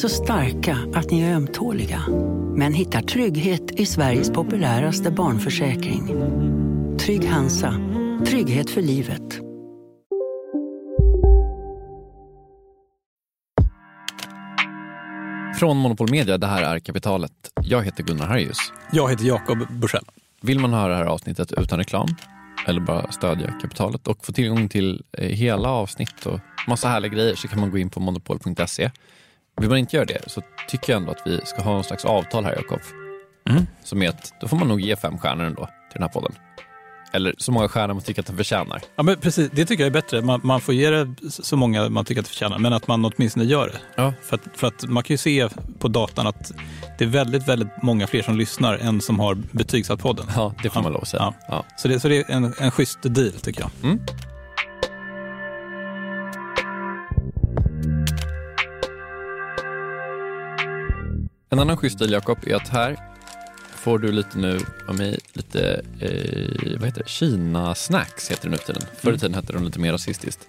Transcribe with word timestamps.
Så 0.00 0.08
starka 0.08 0.78
att 0.94 1.10
ni 1.10 1.20
är 1.20 1.34
ömtåliga. 1.34 2.02
Men 2.56 2.72
hittar 2.72 3.02
trygghet 3.02 3.70
i 3.70 3.86
Sveriges 3.86 4.30
populäraste 4.30 5.10
barnförsäkring. 5.10 6.06
Trygg 6.98 7.28
Hansa. 7.28 7.74
Trygghet 8.26 8.70
för 8.70 8.82
livet. 8.82 9.40
Från 15.58 15.76
Monopol 15.76 16.10
Media, 16.10 16.38
det 16.38 16.46
här 16.46 16.62
är 16.62 16.78
Kapitalet. 16.78 17.32
Jag 17.62 17.84
heter 17.84 18.02
Gunnar 18.02 18.26
Harrius. 18.26 18.72
Jag 18.92 19.10
heter 19.10 19.24
Jakob 19.24 19.58
Bursell. 19.80 20.04
Vill 20.42 20.60
man 20.60 20.72
höra 20.72 20.88
det 20.88 20.96
här 20.96 21.04
avsnittet 21.04 21.52
utan 21.52 21.78
reklam 21.78 22.08
eller 22.66 22.80
bara 22.80 23.12
stödja 23.12 23.52
kapitalet 23.52 24.08
och 24.08 24.26
få 24.26 24.32
tillgång 24.32 24.68
till 24.68 25.02
eh, 25.12 25.28
hela 25.28 25.68
avsnitt 25.68 26.26
och 26.26 26.40
massa 26.68 26.88
härliga 26.88 27.12
grejer 27.12 27.34
så 27.34 27.48
kan 27.48 27.60
man 27.60 27.70
gå 27.70 27.78
in 27.78 27.90
på 27.90 28.00
monopol.se. 28.00 28.90
Vill 29.58 29.68
man 29.68 29.78
inte 29.78 29.96
göra 29.96 30.06
det 30.06 30.22
så 30.26 30.42
tycker 30.68 30.92
jag 30.92 31.00
ändå 31.00 31.12
att 31.12 31.22
vi 31.26 31.40
ska 31.44 31.62
ha 31.62 31.72
någon 31.72 31.84
slags 31.84 32.04
avtal 32.04 32.44
här 32.44 32.54
Jakob. 32.56 32.80
Mm. 33.50 33.66
Som 33.84 34.02
är 34.02 34.08
att 34.08 34.34
då 34.40 34.48
får 34.48 34.56
man 34.56 34.68
nog 34.68 34.80
ge 34.80 34.96
fem 34.96 35.18
stjärnor 35.18 35.44
ändå 35.44 35.66
till 35.66 35.94
den 35.94 36.02
här 36.02 36.08
podden. 36.08 36.32
Eller 37.12 37.34
så 37.38 37.52
många 37.52 37.68
stjärnor 37.68 37.94
man 37.94 38.02
tycker 38.02 38.22
att 38.22 38.26
den 38.26 38.36
förtjänar. 38.36 38.82
Ja, 38.96 39.02
men 39.02 39.16
precis, 39.16 39.50
det 39.52 39.66
tycker 39.66 39.82
jag 39.82 39.86
är 39.86 40.02
bättre. 40.02 40.22
Man, 40.22 40.40
man 40.42 40.60
får 40.60 40.74
ge 40.74 40.90
det 40.90 41.14
så 41.28 41.56
många 41.56 41.88
man 41.88 42.04
tycker 42.04 42.20
att 42.20 42.26
det 42.26 42.30
förtjänar, 42.30 42.58
men 42.58 42.72
att 42.72 42.88
man 42.88 43.04
åtminstone 43.04 43.44
gör 43.44 43.66
det. 43.66 44.02
Ja. 44.02 44.12
För, 44.22 44.36
att, 44.36 44.42
för 44.54 44.66
att 44.66 44.84
man 44.88 45.02
kan 45.02 45.14
ju 45.14 45.18
se 45.18 45.48
på 45.78 45.88
datan 45.88 46.26
att 46.26 46.52
det 46.98 47.04
är 47.04 47.08
väldigt, 47.08 47.48
väldigt 47.48 47.82
många 47.82 48.06
fler 48.06 48.22
som 48.22 48.36
lyssnar 48.36 48.78
än 48.78 49.00
som 49.00 49.20
har 49.20 49.34
betygsatt 49.34 50.00
podden. 50.00 50.26
Ja, 50.36 50.54
det 50.62 50.70
får 50.70 50.82
man 50.82 50.92
lov 50.92 51.02
att 51.02 51.08
säga. 51.08 51.22
Ja. 51.22 51.34
Ja. 51.48 51.64
Så, 51.76 51.88
det, 51.88 52.00
så 52.00 52.08
det 52.08 52.16
är 52.16 52.30
en, 52.30 52.54
en 52.58 52.70
schysst 52.70 52.98
deal 53.02 53.32
tycker 53.32 53.60
jag. 53.60 53.70
Mm. 53.82 54.00
En 61.50 61.58
annan 61.58 61.76
schysst 61.76 61.98
deal 61.98 62.12
Jakob 62.12 62.38
är 62.46 62.54
att 62.54 62.68
här 62.68 62.96
får 63.74 63.98
du 63.98 64.12
lite 64.12 64.38
nu 64.38 64.60
av 64.88 64.94
mig 64.98 65.18
lite, 65.32 65.82
eh, 66.00 66.78
vad 66.78 66.86
heter 66.86 67.02
det, 67.02 67.08
Kina-snacks 67.08 68.30
heter 68.30 68.44
det 68.44 68.50
nu 68.50 68.56
för 68.56 68.66
tiden. 68.66 68.82
Förr 68.96 69.12
i 69.12 69.18
tiden 69.18 69.34
hette 69.34 69.52
de 69.52 69.64
lite 69.64 69.78
mer 69.80 69.92
rasistiskt. 69.92 70.48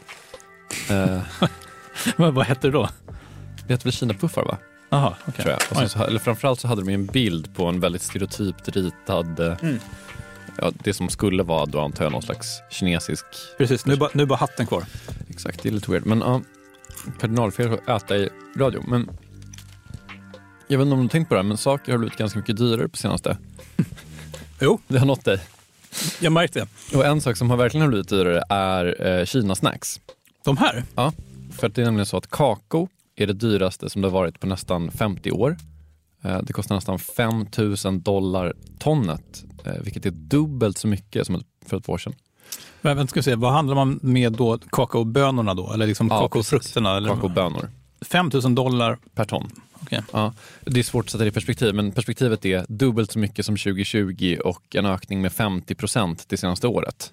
Eh, 0.90 1.22
Men 2.18 2.34
vad 2.34 2.46
heter 2.46 2.62
det 2.68 2.74
då? 2.78 2.90
det 3.68 3.74
heter 3.74 3.84
väl 3.84 3.94
Kina-puffar 3.94 4.46
va? 4.46 4.58
Jaha, 4.90 5.16
okej. 5.28 5.44
Tror 5.44 5.58
jag. 5.72 5.84
Och 5.84 5.92
så, 5.92 6.04
eller 6.04 6.20
framförallt 6.20 6.60
så 6.60 6.68
hade 6.68 6.82
de 6.82 6.90
ju 6.90 6.94
en 6.96 7.06
bild 7.06 7.56
på 7.56 7.66
en 7.66 7.80
väldigt 7.80 8.02
stereotypt 8.02 8.70
ritad, 8.70 9.40
eh, 9.40 9.58
Mm. 9.62 9.80
ja, 10.58 10.72
det 10.84 10.94
som 10.94 11.10
skulle 11.10 11.44
vara 11.44 11.66
då 11.66 11.80
antar 11.82 12.06
jag 12.06 12.12
någon 12.12 12.22
slags 12.22 12.48
kinesisk 12.70 13.26
Precis, 13.58 13.86
nu 13.86 13.94
är, 13.94 13.98
bara, 13.98 14.10
nu 14.14 14.24
är 14.24 14.28
bara 14.28 14.36
hatten 14.40 14.68
kvar. 14.68 14.84
Exakt, 15.30 15.64
det 15.64 15.70
är 15.70 15.74
lite 15.74 15.92
weird. 15.92 16.06
Men 16.06 16.20
ja, 16.20 16.42
kardinalfel 17.20 17.74
att 17.88 18.04
äta 18.04 18.18
i 18.18 18.30
radio. 18.58 18.84
Men 18.88 19.10
jag 20.70 20.78
vet 20.78 20.86
inte 20.86 20.94
om 20.94 21.00
du 21.00 21.04
har 21.04 21.10
tänkt 21.10 21.28
på 21.30 21.34
det 21.36 21.40
här, 21.42 21.48
men 21.48 21.58
saker 21.58 21.92
har 21.92 22.00
blivit 22.00 22.18
ganska 22.18 22.40
mycket 22.40 22.58
dyrare 22.58 22.90
på 22.90 22.98
senaste. 22.98 23.38
Jo, 24.62 24.80
Det 24.88 24.98
har 25.00 25.06
nått 25.06 25.26
dig. 25.26 25.40
jag 26.20 26.34
märkte 26.34 26.60
det. 26.92 26.98
Och 26.98 27.06
en 27.06 27.22
sak 27.22 27.38
som 27.38 27.50
har 27.50 27.58
verkligen 27.58 27.82
har 27.82 27.88
blivit 27.90 28.10
dyrare 28.10 28.44
är 28.50 29.08
eh, 29.20 29.26
Kina-snacks. 29.26 30.00
De 30.46 30.58
här? 30.58 30.84
Ja, 30.96 31.14
för 31.60 31.68
att 31.68 31.76
det 31.76 31.82
är 31.82 31.86
nämligen 31.86 32.06
så 32.06 32.18
att 32.18 32.30
kakao 32.30 32.88
är 33.16 33.28
det 33.28 33.34
dyraste 33.34 33.90
som 33.90 34.02
det 34.02 34.08
har 34.08 34.14
varit 34.14 34.40
på 34.40 34.48
nästan 34.48 34.92
50 34.92 35.32
år. 35.32 35.58
Eh, 36.24 36.38
det 36.44 36.54
kostar 36.54 36.76
nästan 36.76 37.00
5 37.00 37.46
000 37.86 38.02
dollar 38.02 38.54
tonnet, 38.80 39.44
eh, 39.66 39.74
vilket 39.84 40.06
är 40.06 40.12
dubbelt 40.12 40.78
så 40.78 40.88
mycket 40.88 41.26
som 41.28 41.44
för 41.66 41.78
ett 41.78 41.90
år 41.90 41.98
sedan. 41.98 42.14
Men, 42.82 42.98
vänta, 42.98 43.10
ska 43.12 43.20
vi 43.20 43.24
se, 43.24 43.36
vad 43.36 43.52
handlar 43.54 43.76
man 43.76 44.00
med 44.02 44.34
då? 44.34 44.58
Kakaobönorna 44.72 45.54
då? 45.54 45.74
Eller 45.74 45.88
liksom 45.88 46.08
Ja, 46.08 46.22
kakaofrukterna? 46.22 46.98
Eller? 46.98 47.10
Kakaobönor 47.10 47.70
5 48.02 48.32
000 48.44 48.56
dollar. 48.56 48.98
per 49.16 49.26
ton. 49.26 49.52
Okej. 49.90 50.04
Ja, 50.14 50.34
det 50.62 50.80
är 50.80 50.84
svårt 50.84 51.06
att 51.06 51.12
sätta 51.12 51.24
det 51.24 51.28
i 51.28 51.32
perspektiv, 51.32 51.76
men 51.76 51.92
perspektivet 51.92 52.46
är 52.46 52.66
dubbelt 52.68 53.12
så 53.12 53.20
mycket 53.20 53.46
som 53.46 53.58
2020 53.58 54.38
och 54.46 54.76
en 54.76 54.86
ökning 54.86 55.22
med 55.22 55.34
50 55.34 55.76
procent 55.76 56.26
det 56.28 56.38
senaste 56.38 56.68
året. 56.68 57.12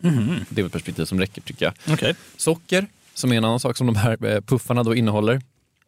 Det 0.48 0.60
är 0.60 0.66
ett 0.66 0.72
perspektiv 0.72 1.04
som 1.04 1.20
räcker 1.20 1.40
tycker 1.40 1.64
jag. 1.64 1.94
Okej. 1.94 2.14
Socker, 2.36 2.86
som 3.14 3.32
är 3.32 3.36
en 3.36 3.44
annan 3.44 3.60
sak 3.60 3.76
som 3.76 3.86
de 3.86 3.96
här 3.96 4.24
eh, 4.24 4.40
puffarna 4.40 4.82
då 4.82 4.94
innehåller. 4.94 5.42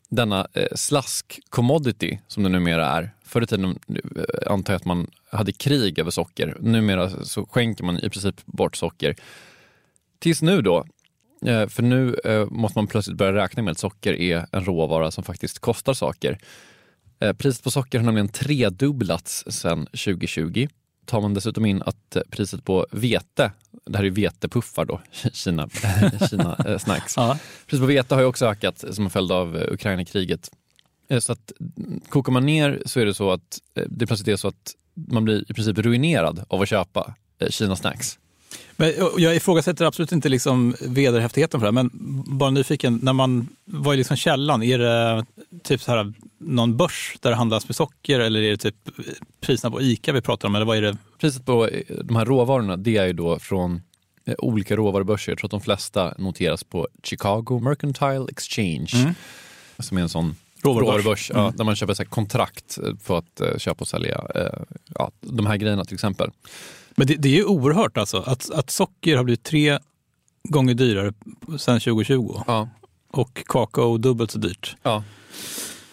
Denna 0.09 0.47
eh, 0.53 0.67
slask-commodity 0.75 2.19
som 2.29 2.43
det 2.43 2.49
numera 2.49 2.87
är. 2.87 3.11
Förr 3.25 3.43
i 3.43 3.47
tiden 3.47 3.79
eh, 3.89 4.53
antar 4.53 4.73
jag 4.73 4.79
att 4.79 4.85
man 4.85 5.11
hade 5.31 5.53
krig 5.53 5.99
över 5.99 6.11
socker. 6.11 6.57
Numera 6.61 7.25
så 7.25 7.47
skänker 7.47 7.85
man 7.85 7.99
i 7.99 8.11
princip 8.11 8.47
bort 8.47 8.77
socker. 8.77 9.17
Tills 10.19 10.43
nu 10.43 10.63
då, 10.63 10.87
för 11.69 11.83
nu 11.83 12.17
måste 12.51 12.79
man 12.79 12.87
plötsligt 12.87 13.17
börja 13.17 13.33
räkna 13.33 13.63
med 13.63 13.73
att 13.73 13.79
socker 13.79 14.15
är 14.15 14.47
en 14.53 14.65
råvara 14.65 15.11
som 15.11 15.25
faktiskt 15.25 15.59
kostar 15.59 15.95
saker. 15.95 16.39
Eh, 17.21 17.33
Priset 17.33 17.65
på 17.65 17.71
socker 17.71 17.99
har 17.99 18.05
nämligen 18.05 18.29
tredubblats 18.29 19.45
sedan 19.49 19.87
2020. 19.87 20.69
Tar 21.07 21.21
man 21.21 21.35
dessutom 21.35 21.67
in 21.67 21.83
att 21.83 22.17
eh, 22.17 22.23
priset 22.31 22.65
på 22.65 22.87
vete, 22.91 23.53
det 23.87 23.97
här 23.97 24.05
är 24.05 24.05
ju 24.05 24.11
vetepuffar 24.11 24.85
då, 24.85 25.01
Kina, 25.33 25.69
Kina 26.31 26.57
eh, 26.67 26.79
snacks. 26.79 27.17
Ja. 27.17 27.39
Priset 27.67 27.83
på 27.83 27.87
vete 27.87 28.15
har 28.15 28.23
ju 28.23 28.29
också 28.29 28.47
ökat 28.47 28.85
som 28.91 29.05
en 29.05 29.11
följd 29.11 29.33
av 29.33 29.57
Ukraina-kriget. 29.57 30.51
Så 31.21 31.33
att 31.33 31.53
mm, 31.77 32.01
kokar 32.09 32.33
man 32.33 32.47
ner 32.47 32.83
så 32.87 33.01
är 33.01 33.07
det 33.07 33.15
så 33.15 33.31
att 33.31 33.59
det 33.87 34.07
plötsligt 34.07 34.29
är 34.29 34.37
så 34.37 34.49
att 34.49 34.75
man 34.95 35.25
blir 35.25 35.51
i 35.51 35.55
princip 35.55 35.79
ruinerad 35.79 36.45
av 36.49 36.63
att 36.63 36.69
köpa 36.69 37.15
Kina 37.51 37.77
snacks. 37.77 38.19
Men 38.77 38.95
jag 39.17 39.37
ifrågasätter 39.37 39.85
absolut 39.85 40.13
inte 40.13 40.29
liksom 40.29 40.75
vederhäftigheten 40.81 41.61
för 41.61 41.73
det 41.73 41.79
här, 41.79 41.85
men 41.85 41.91
bara 42.39 42.51
nyfiken, 42.51 43.01
när 43.03 43.13
man, 43.13 43.49
vad 43.65 43.93
är 43.93 43.97
liksom 43.97 44.17
källan? 44.17 44.63
Är 44.63 44.79
det 44.79 45.27
typ 45.65 45.83
så 45.83 45.93
här 45.93 46.13
någon 46.39 46.77
börs 46.77 47.17
där 47.21 47.31
det 47.31 47.37
handlas 47.37 47.69
med 47.69 47.77
socker 47.77 48.21
eller 48.21 48.43
är 48.43 48.51
det 48.51 48.57
typ 48.57 48.75
priserna 49.41 49.71
på 49.71 49.81
ICA 49.83 50.13
vi 50.13 50.21
pratar 50.21 50.49
om? 50.49 50.55
Eller 50.55 50.67
vad 50.67 50.77
är 50.77 50.83
det? 50.83 50.97
Priset 51.21 51.47
på 51.47 51.67
eh, 51.67 51.83
de 52.05 52.17
här 52.17 52.25
råvarorna 52.25 52.77
det 52.77 52.97
är 52.97 53.07
ju 53.07 53.13
då 53.13 53.39
från 53.39 53.83
eh, 54.25 54.35
olika 54.39 54.77
råvarubörser. 54.77 55.33
Jag 55.33 55.39
tror 55.39 55.47
att 55.47 55.51
de 55.51 55.61
flesta 55.61 56.15
noteras 56.19 56.65
på 56.65 56.89
Chicago 57.03 57.61
Mercantile 57.63 58.27
Exchange. 58.31 59.15
Som 59.79 59.99
är 59.99 60.03
en 60.03 60.09
sån 60.09 60.37
Råvarubörs. 60.63 60.89
råvarubörs 60.91 61.31
ja, 61.35 61.53
där 61.57 61.65
man 61.65 61.77
köper 61.77 61.95
så 61.95 62.05
kontrakt 62.05 62.79
eh, 62.79 62.97
för 63.03 63.19
att 63.19 63.41
eh, 63.41 63.59
köpa 63.59 63.81
och 63.81 63.89
sälja 63.89 64.27
eh, 64.35 64.61
ja, 64.95 65.11
de 65.21 65.47
här 65.47 65.57
grejerna 65.57 65.85
till 65.85 65.95
exempel. 65.95 66.31
Men 66.97 67.07
det, 67.07 67.15
det 67.15 67.29
är 67.29 67.33
ju 67.37 67.45
oerhört 67.45 67.97
alltså, 67.97 68.19
att, 68.27 68.51
att 68.51 68.71
socker 68.71 69.17
har 69.17 69.25
blivit 69.25 69.43
tre 69.43 69.79
gånger 70.49 70.75
dyrare 70.75 71.13
sedan 71.59 71.81
2020 71.81 72.43
Ja. 72.47 72.69
och 73.11 73.43
kakao 73.47 73.99
dubbelt 73.99 74.31
så 74.31 74.39
dyrt. 74.39 74.77
Ja. 74.83 75.05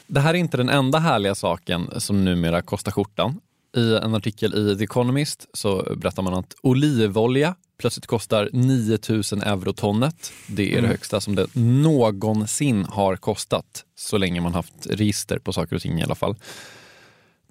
Det 0.08 0.20
här 0.20 0.34
är 0.34 0.38
inte 0.38 0.58
den 0.58 0.70
enda 0.70 1.00
härliga 1.00 1.36
saken 1.36 1.90
som 1.98 2.26
numera 2.26 2.62
kostar 2.62 2.92
skjortan. 2.92 3.40
I 3.78 3.96
en 3.96 4.16
artikel 4.16 4.56
i 4.56 4.78
The 4.78 4.84
Economist 4.84 5.48
så 5.54 5.96
berättar 5.98 6.24
man 6.24 6.34
att 6.34 6.56
olivolja 6.62 7.56
plötsligt 7.78 8.08
kostar 8.08 8.50
9000 8.54 9.42
euro 9.42 9.74
tonnet. 9.74 10.32
Det 10.48 10.76
är 10.78 10.82
det 10.82 10.88
högsta 10.88 11.22
som 11.22 11.36
det 11.36 11.48
någonsin 11.56 12.86
har 12.86 13.16
kostat 13.16 13.86
så 13.96 14.18
länge 14.18 14.42
man 14.42 14.54
haft 14.54 14.88
register 14.90 15.40
på 15.40 15.54
saker 15.54 15.76
och 15.76 15.82
ting 15.82 16.00
i 16.00 16.04
alla 16.04 16.16
fall. 16.16 16.36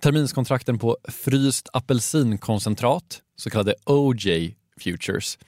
Terminskontrakten 0.01 0.79
på 0.79 0.97
fryst 1.09 1.69
apelsinkoncentrat, 1.73 3.23
så 3.37 3.51
kallade 3.51 3.75
OJ 3.85 4.57
Futures, 4.81 5.39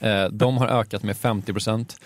eh, 0.00 0.24
de 0.24 0.56
har 0.56 0.66
ökat 0.66 1.02
med 1.02 1.16
50 1.16 1.52
procent. 1.52 1.96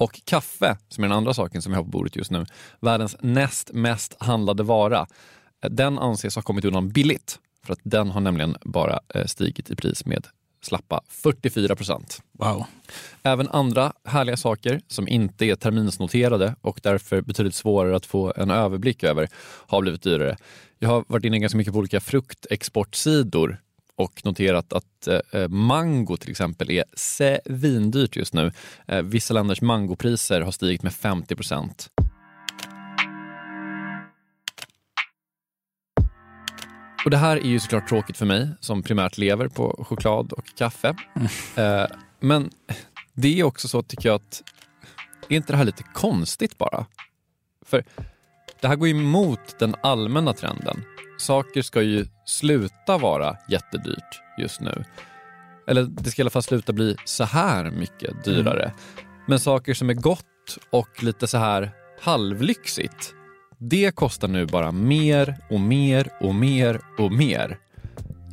Och 0.00 0.20
kaffe, 0.24 0.76
som 0.88 1.04
är 1.04 1.08
den 1.08 1.16
andra 1.16 1.34
saken 1.34 1.62
som 1.62 1.72
vi 1.72 1.76
har 1.76 1.84
på 1.84 1.90
bordet 1.90 2.16
just 2.16 2.30
nu, 2.30 2.46
världens 2.80 3.16
näst 3.20 3.72
mest 3.72 4.16
handlade 4.18 4.62
vara, 4.62 5.06
den 5.70 5.98
anses 5.98 6.34
ha 6.34 6.42
kommit 6.42 6.64
undan 6.64 6.88
billigt. 6.88 7.38
För 7.66 7.72
att 7.72 7.78
den 7.82 8.10
har 8.10 8.20
nämligen 8.20 8.56
bara 8.62 9.00
eh, 9.14 9.24
stigit 9.24 9.70
i 9.70 9.76
pris 9.76 10.06
med 10.06 10.26
slappa 10.62 11.00
44 11.08 11.76
procent. 11.76 12.22
Wow. 12.32 12.64
Även 13.22 13.48
andra 13.48 13.92
härliga 14.04 14.36
saker 14.36 14.80
som 14.86 15.08
inte 15.08 15.44
är 15.44 15.54
terminsnoterade 15.54 16.54
och 16.60 16.80
därför 16.82 17.20
betydligt 17.20 17.54
svårare 17.54 17.96
att 17.96 18.06
få 18.06 18.32
en 18.36 18.50
överblick 18.50 19.02
över 19.02 19.28
har 19.66 19.82
blivit 19.82 20.02
dyrare. 20.02 20.36
Jag 20.78 20.88
har 20.88 21.04
varit 21.08 21.24
inne 21.24 21.38
ganska 21.38 21.58
mycket 21.58 21.72
på 21.72 21.78
olika 21.78 22.00
fruktexportsidor 22.00 23.60
och 24.00 24.20
noterat 24.24 24.72
att 24.72 25.08
eh, 25.32 25.48
mango 25.48 26.16
till 26.16 26.30
exempel 26.30 26.70
är 26.70 26.84
svindyrt 26.94 28.16
just 28.16 28.34
nu. 28.34 28.52
Eh, 28.86 29.02
vissa 29.02 29.34
länders 29.34 29.62
mangopriser 29.62 30.40
har 30.40 30.52
stigit 30.52 30.82
med 30.82 30.92
50 30.92 31.36
procent. 31.36 31.90
Och 37.04 37.10
det 37.10 37.16
här 37.16 37.36
är 37.36 37.48
ju 37.48 37.60
såklart 37.60 37.88
tråkigt 37.88 38.16
för 38.16 38.26
mig 38.26 38.48
som 38.60 38.82
primärt 38.82 39.18
lever 39.18 39.48
på 39.48 39.84
choklad 39.88 40.32
och 40.32 40.44
kaffe. 40.56 40.94
Eh, 41.56 41.86
men 42.20 42.50
det 43.14 43.40
är 43.40 43.44
också 43.44 43.68
så 43.68 43.82
tycker 43.82 44.08
jag 44.08 44.16
att, 44.16 44.42
är 45.28 45.36
inte 45.36 45.52
det 45.52 45.56
här 45.56 45.64
lite 45.64 45.82
konstigt 45.82 46.58
bara? 46.58 46.86
För 47.66 47.84
det 48.60 48.68
här 48.68 48.76
går 48.76 48.88
ju 48.88 48.94
emot 48.94 49.58
den 49.58 49.74
allmänna 49.82 50.32
trenden. 50.32 50.84
Saker 51.20 51.62
ska 51.62 51.82
ju 51.82 52.06
sluta 52.24 52.98
vara 52.98 53.36
jättedyrt 53.48 54.22
just 54.38 54.60
nu. 54.60 54.84
Eller 55.66 55.82
det 55.82 56.10
ska 56.10 56.22
i 56.22 56.22
alla 56.22 56.30
fall 56.30 56.42
sluta 56.42 56.72
bli 56.72 56.96
så 57.04 57.24
här 57.24 57.70
mycket 57.70 58.24
dyrare. 58.24 58.72
Men 59.26 59.40
saker 59.40 59.74
som 59.74 59.90
är 59.90 59.94
gott 59.94 60.24
och 60.70 61.02
lite 61.02 61.26
så 61.26 61.38
här 61.38 61.70
halvlyxigt, 62.00 63.14
det 63.58 63.94
kostar 63.94 64.28
nu 64.28 64.46
bara 64.46 64.72
mer 64.72 65.36
och 65.50 65.60
mer 65.60 66.10
och 66.20 66.34
mer 66.34 66.80
och 66.98 67.12
mer. 67.12 67.58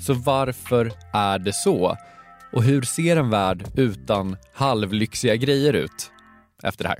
Så 0.01 0.13
varför 0.13 0.91
är 1.13 1.39
det 1.39 1.53
så? 1.53 1.97
Och 2.53 2.63
hur 2.63 2.81
ser 2.81 3.17
en 3.17 3.29
värld 3.29 3.65
utan 3.75 4.37
halvlyxiga 4.53 5.35
grejer 5.35 5.73
ut 5.73 6.11
efter 6.63 6.83
det 6.83 6.89
här? 6.89 6.99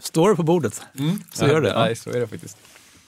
Står 0.00 0.30
det 0.30 0.36
på 0.36 0.42
bordet 0.42 0.82
mm. 0.98 1.22
så 1.32 1.44
ja, 1.44 1.48
gör 1.48 1.60
det. 1.60 1.78
Nej, 1.78 1.96
så 1.96 2.10
är 2.10 2.20
det 2.20 2.26
faktiskt. 2.26 2.56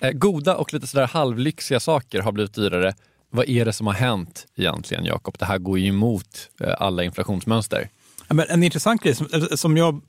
Eh, 0.00 0.10
goda 0.12 0.56
och 0.56 0.74
lite 0.74 0.86
sådär 0.86 1.06
halvlyxiga 1.06 1.80
saker 1.80 2.20
har 2.22 2.32
blivit 2.32 2.54
dyrare. 2.54 2.94
Vad 3.30 3.48
är 3.48 3.64
det 3.64 3.72
som 3.72 3.86
har 3.86 3.94
hänt 3.94 4.46
egentligen, 4.56 5.04
Jakob? 5.04 5.38
Det 5.38 5.44
här 5.44 5.58
går 5.58 5.78
ju 5.78 5.88
emot 5.88 6.50
eh, 6.60 6.74
alla 6.78 7.04
inflationsmönster. 7.04 7.88
Ja, 8.28 8.34
men 8.34 8.46
en 8.48 8.62
intressant 8.62 9.02
grej 9.02 9.14
som, 9.14 9.26
eh, 9.32 9.42
som 9.42 9.76
jag 9.76 10.00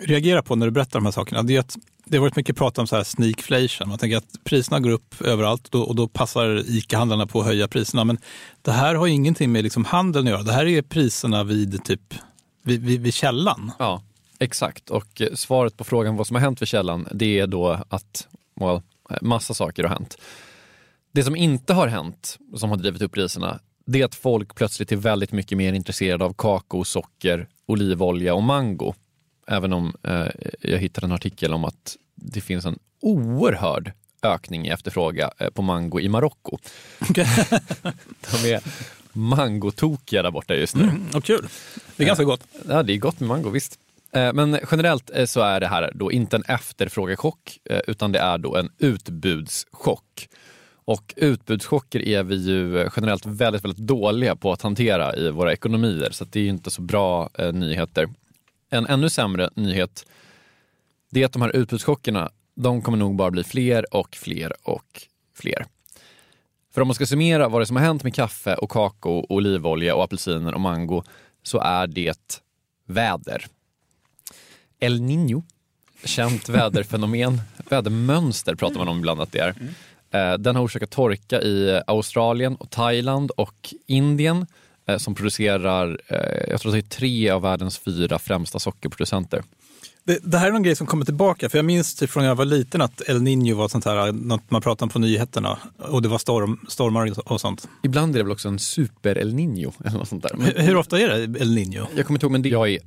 reagerar 0.00 0.42
på 0.42 0.56
när 0.56 0.66
du 0.66 0.72
berättar 0.72 0.98
de 0.98 1.04
här 1.04 1.12
sakerna, 1.12 1.42
det 1.42 1.56
är 1.56 1.60
att 1.60 1.76
det 2.04 2.16
har 2.16 2.22
varit 2.22 2.36
mycket 2.36 2.56
prat 2.56 2.78
om 2.78 2.86
så 2.86 2.96
här 2.96 3.04
sneakflation. 3.04 3.88
Man 3.88 3.98
tänker 3.98 4.16
att 4.16 4.44
priserna 4.44 4.80
går 4.80 4.90
upp 4.90 5.20
överallt 5.20 5.74
och 5.74 5.94
då 5.94 6.08
passar 6.08 6.62
ICA-handlarna 6.66 7.26
på 7.26 7.40
att 7.40 7.46
höja 7.46 7.68
priserna. 7.68 8.04
Men 8.04 8.18
det 8.62 8.72
här 8.72 8.94
har 8.94 9.06
ingenting 9.06 9.52
med 9.52 9.64
liksom 9.64 9.84
handeln 9.84 10.26
att 10.26 10.30
göra. 10.30 10.42
Det 10.42 10.52
här 10.52 10.66
är 10.66 10.82
priserna 10.82 11.44
vid, 11.44 11.84
typ, 11.84 12.14
vid, 12.62 12.84
vid, 12.84 13.00
vid 13.00 13.14
källan. 13.14 13.72
Ja. 13.78 14.02
Exakt, 14.38 14.90
och 14.90 15.22
svaret 15.34 15.76
på 15.76 15.84
frågan 15.84 16.16
vad 16.16 16.26
som 16.26 16.36
har 16.36 16.40
hänt 16.40 16.62
vid 16.62 16.68
källan, 16.68 17.08
det 17.12 17.38
är 17.38 17.46
då 17.46 17.80
att 17.88 18.28
well, 18.54 18.80
massa 19.20 19.54
saker 19.54 19.82
har 19.82 19.90
hänt. 19.90 20.18
Det 21.12 21.24
som 21.24 21.36
inte 21.36 21.74
har 21.74 21.86
hänt, 21.86 22.38
som 22.56 22.70
har 22.70 22.76
drivit 22.76 23.02
upp 23.02 23.12
priserna, 23.12 23.60
det 23.86 24.00
är 24.00 24.04
att 24.04 24.14
folk 24.14 24.54
plötsligt 24.54 24.92
är 24.92 24.96
väldigt 24.96 25.32
mycket 25.32 25.58
mer 25.58 25.72
intresserade 25.72 26.24
av 26.24 26.34
kakao, 26.38 26.84
socker, 26.84 27.48
olivolja 27.66 28.34
och 28.34 28.42
mango. 28.42 28.94
Även 29.46 29.72
om 29.72 29.94
eh, 30.02 30.26
jag 30.60 30.78
hittade 30.78 31.06
en 31.06 31.12
artikel 31.12 31.54
om 31.54 31.64
att 31.64 31.96
det 32.14 32.40
finns 32.40 32.64
en 32.64 32.78
oerhörd 33.00 33.92
ökning 34.22 34.66
i 34.66 34.68
efterfrågan 34.68 35.30
eh, 35.38 35.50
på 35.50 35.62
mango 35.62 36.00
i 36.00 36.08
Marocko. 36.08 36.58
De 38.42 38.52
är 38.52 38.60
mangotokiga 39.12 40.22
där 40.22 40.30
borta 40.30 40.54
just 40.54 40.76
nu. 40.76 40.82
Mm, 40.82 41.06
och 41.14 41.24
kul. 41.24 41.46
Det 41.96 42.02
är 42.02 42.06
ganska 42.06 42.24
gott. 42.24 42.46
Ja, 42.68 42.82
det 42.82 42.92
är 42.92 42.96
gott 42.96 43.20
med 43.20 43.28
mango, 43.28 43.50
visst. 43.50 43.78
Eh, 44.16 44.32
men 44.32 44.58
generellt 44.70 45.10
eh, 45.14 45.24
så 45.24 45.40
är 45.40 45.60
det 45.60 45.66
här 45.66 45.92
då 45.94 46.12
inte 46.12 46.36
en 46.36 46.42
efterfrågechock 46.42 47.58
eh, 47.70 47.80
utan 47.86 48.12
det 48.12 48.18
är 48.18 48.38
då 48.38 48.56
en 48.56 48.70
utbudschock. 48.78 50.28
Och 50.74 51.14
utbudschocker 51.16 52.08
är 52.08 52.22
vi 52.22 52.34
ju 52.34 52.88
generellt 52.96 53.26
väldigt, 53.26 53.64
väldigt 53.64 53.86
dåliga 53.86 54.36
på 54.36 54.52
att 54.52 54.62
hantera 54.62 55.16
i 55.16 55.30
våra 55.30 55.52
ekonomier 55.52 56.10
så 56.10 56.24
det 56.24 56.40
är 56.40 56.48
inte 56.48 56.70
så 56.70 56.82
bra 56.82 57.30
nyheter. 57.52 58.08
En 58.70 58.86
ännu 58.86 59.08
sämre 59.08 59.50
nyhet 59.54 60.06
det 61.10 61.22
är 61.22 61.26
att 61.26 61.32
de 61.32 61.42
här 61.42 61.56
utbudschockerna 61.56 62.30
de 62.54 62.82
kommer 62.82 62.98
nog 62.98 63.16
bara 63.16 63.30
bli 63.30 63.44
fler 63.44 63.94
och 63.94 64.14
fler 64.14 64.52
och 64.62 65.02
fler. 65.34 65.66
För 66.74 66.80
om 66.80 66.88
man 66.88 66.94
ska 66.94 67.06
summera 67.06 67.48
vad 67.48 67.60
det 67.60 67.64
är 67.64 67.66
som 67.66 67.76
har 67.76 67.84
hänt 67.84 68.04
med 68.04 68.14
kaffe 68.14 68.54
och 68.54 68.70
kakao, 68.70 69.26
olivolja 69.28 69.94
och 69.94 70.04
apelsiner 70.04 70.54
och 70.54 70.60
mango 70.60 71.02
så 71.42 71.58
är 71.58 71.86
det 71.86 72.42
väder. 72.86 73.46
El 74.80 75.00
Niño, 75.00 75.42
känt 76.04 76.48
väderfenomen, 76.48 77.40
vädermönster 77.68 78.54
pratar 78.54 78.78
man 78.78 78.88
om 78.88 78.98
ibland 78.98 79.20
att 79.20 79.32
det 79.32 79.38
är. 79.38 79.54
Mm. 79.60 79.74
Den 80.42 80.56
har 80.56 80.62
orsakat 80.62 80.90
torka 80.90 81.42
i 81.42 81.82
Australien, 81.86 82.56
och 82.56 82.70
Thailand 82.70 83.30
och 83.30 83.74
Indien 83.86 84.46
eh, 84.86 84.98
som 84.98 85.14
producerar, 85.14 86.00
eh, 86.08 86.50
jag 86.50 86.60
tror 86.60 86.70
att 86.70 86.74
det 86.74 86.96
är 86.96 86.98
tre 86.98 87.30
av 87.30 87.42
världens 87.42 87.78
fyra 87.78 88.18
främsta 88.18 88.58
sockerproducenter. 88.58 89.42
Det, 90.06 90.18
det, 90.22 90.38
här 90.38 90.48
är 90.48 90.52
någon 90.52 90.62
grej 90.62 90.76
som 90.76 90.86
kommer 90.86 91.04
tillbaka, 91.04 91.48
för 91.48 91.58
jag 91.58 91.64
minns 91.64 91.94
typ 91.94 92.10
från 92.10 92.22
när 92.22 92.28
jag 92.28 92.36
var 92.36 92.44
liten 92.44 92.80
att 92.80 93.02
El 93.08 93.22
Niño 93.22 93.54
var 93.54 93.68
sånt 93.68 93.84
här, 93.84 94.12
något 94.12 94.50
man 94.50 94.62
pratade 94.62 94.84
om 94.84 94.88
på 94.88 94.98
nyheterna 94.98 95.58
och 95.78 96.02
det 96.02 96.08
var 96.08 96.18
storm, 96.18 96.66
stormar 96.68 97.32
och 97.32 97.40
sånt. 97.40 97.68
Ibland 97.82 98.14
är 98.14 98.18
det 98.18 98.24
väl 98.24 98.32
också 98.32 98.48
en 98.48 98.58
super 98.58 99.18
El 99.18 99.34
Niño 99.34 99.72
eller 99.84 99.98
något 99.98 100.08
sånt 100.08 100.22
där. 100.22 100.30
Men, 100.34 100.46
hur, 100.46 100.62
hur, 100.62 100.76
ofta 100.76 101.00
är 101.00 101.08
det 101.08 101.40
El 101.40 101.58
Niño? 101.58 101.86
Jag 101.96 102.06
kommer 102.06 102.16
inte 102.16 102.26
ihåg, 102.26 102.32
men 102.32 102.42
det, 102.42 102.48
jag 102.48 102.70
är 102.70 102.78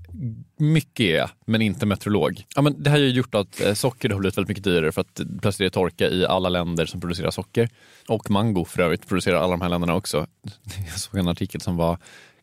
mycket 0.58 1.04
är 1.04 1.16
jag, 1.16 1.30
men 1.46 1.62
inte 1.62 1.86
meteorolog. 1.86 2.44
Ja, 2.56 2.62
men 2.62 2.84
det 2.84 2.90
här 2.90 2.98
har 2.98 3.04
ju 3.04 3.12
gjort 3.12 3.36
att 3.36 3.62
eh, 3.62 3.74
socker 3.74 4.10
har 4.10 4.20
blivit 4.20 4.38
väldigt 4.38 4.50
mycket 4.50 4.64
dyrare 4.64 4.92
för 4.92 5.02
att 5.02 5.22
plötsligt 5.42 5.60
är 5.60 5.64
det 5.64 5.70
torka 5.70 6.10
i 6.10 6.26
alla 6.26 6.50
länder 6.50 6.86
som 6.86 7.02
producerar 7.02 7.32
socker. 7.32 7.70
Och 8.08 8.30
mango 8.30 8.66
för 8.66 8.82
övrigt 8.82 9.08
producerar 9.08 9.38
alla 9.38 9.52
de 9.52 9.62
här 9.62 9.70
länderna 9.70 9.96
också. 9.96 10.28
Jag 10.90 11.00
såg 11.00 11.20
en 11.20 11.28
artikel 11.28 11.62
som 11.62 11.78
var 11.78 11.98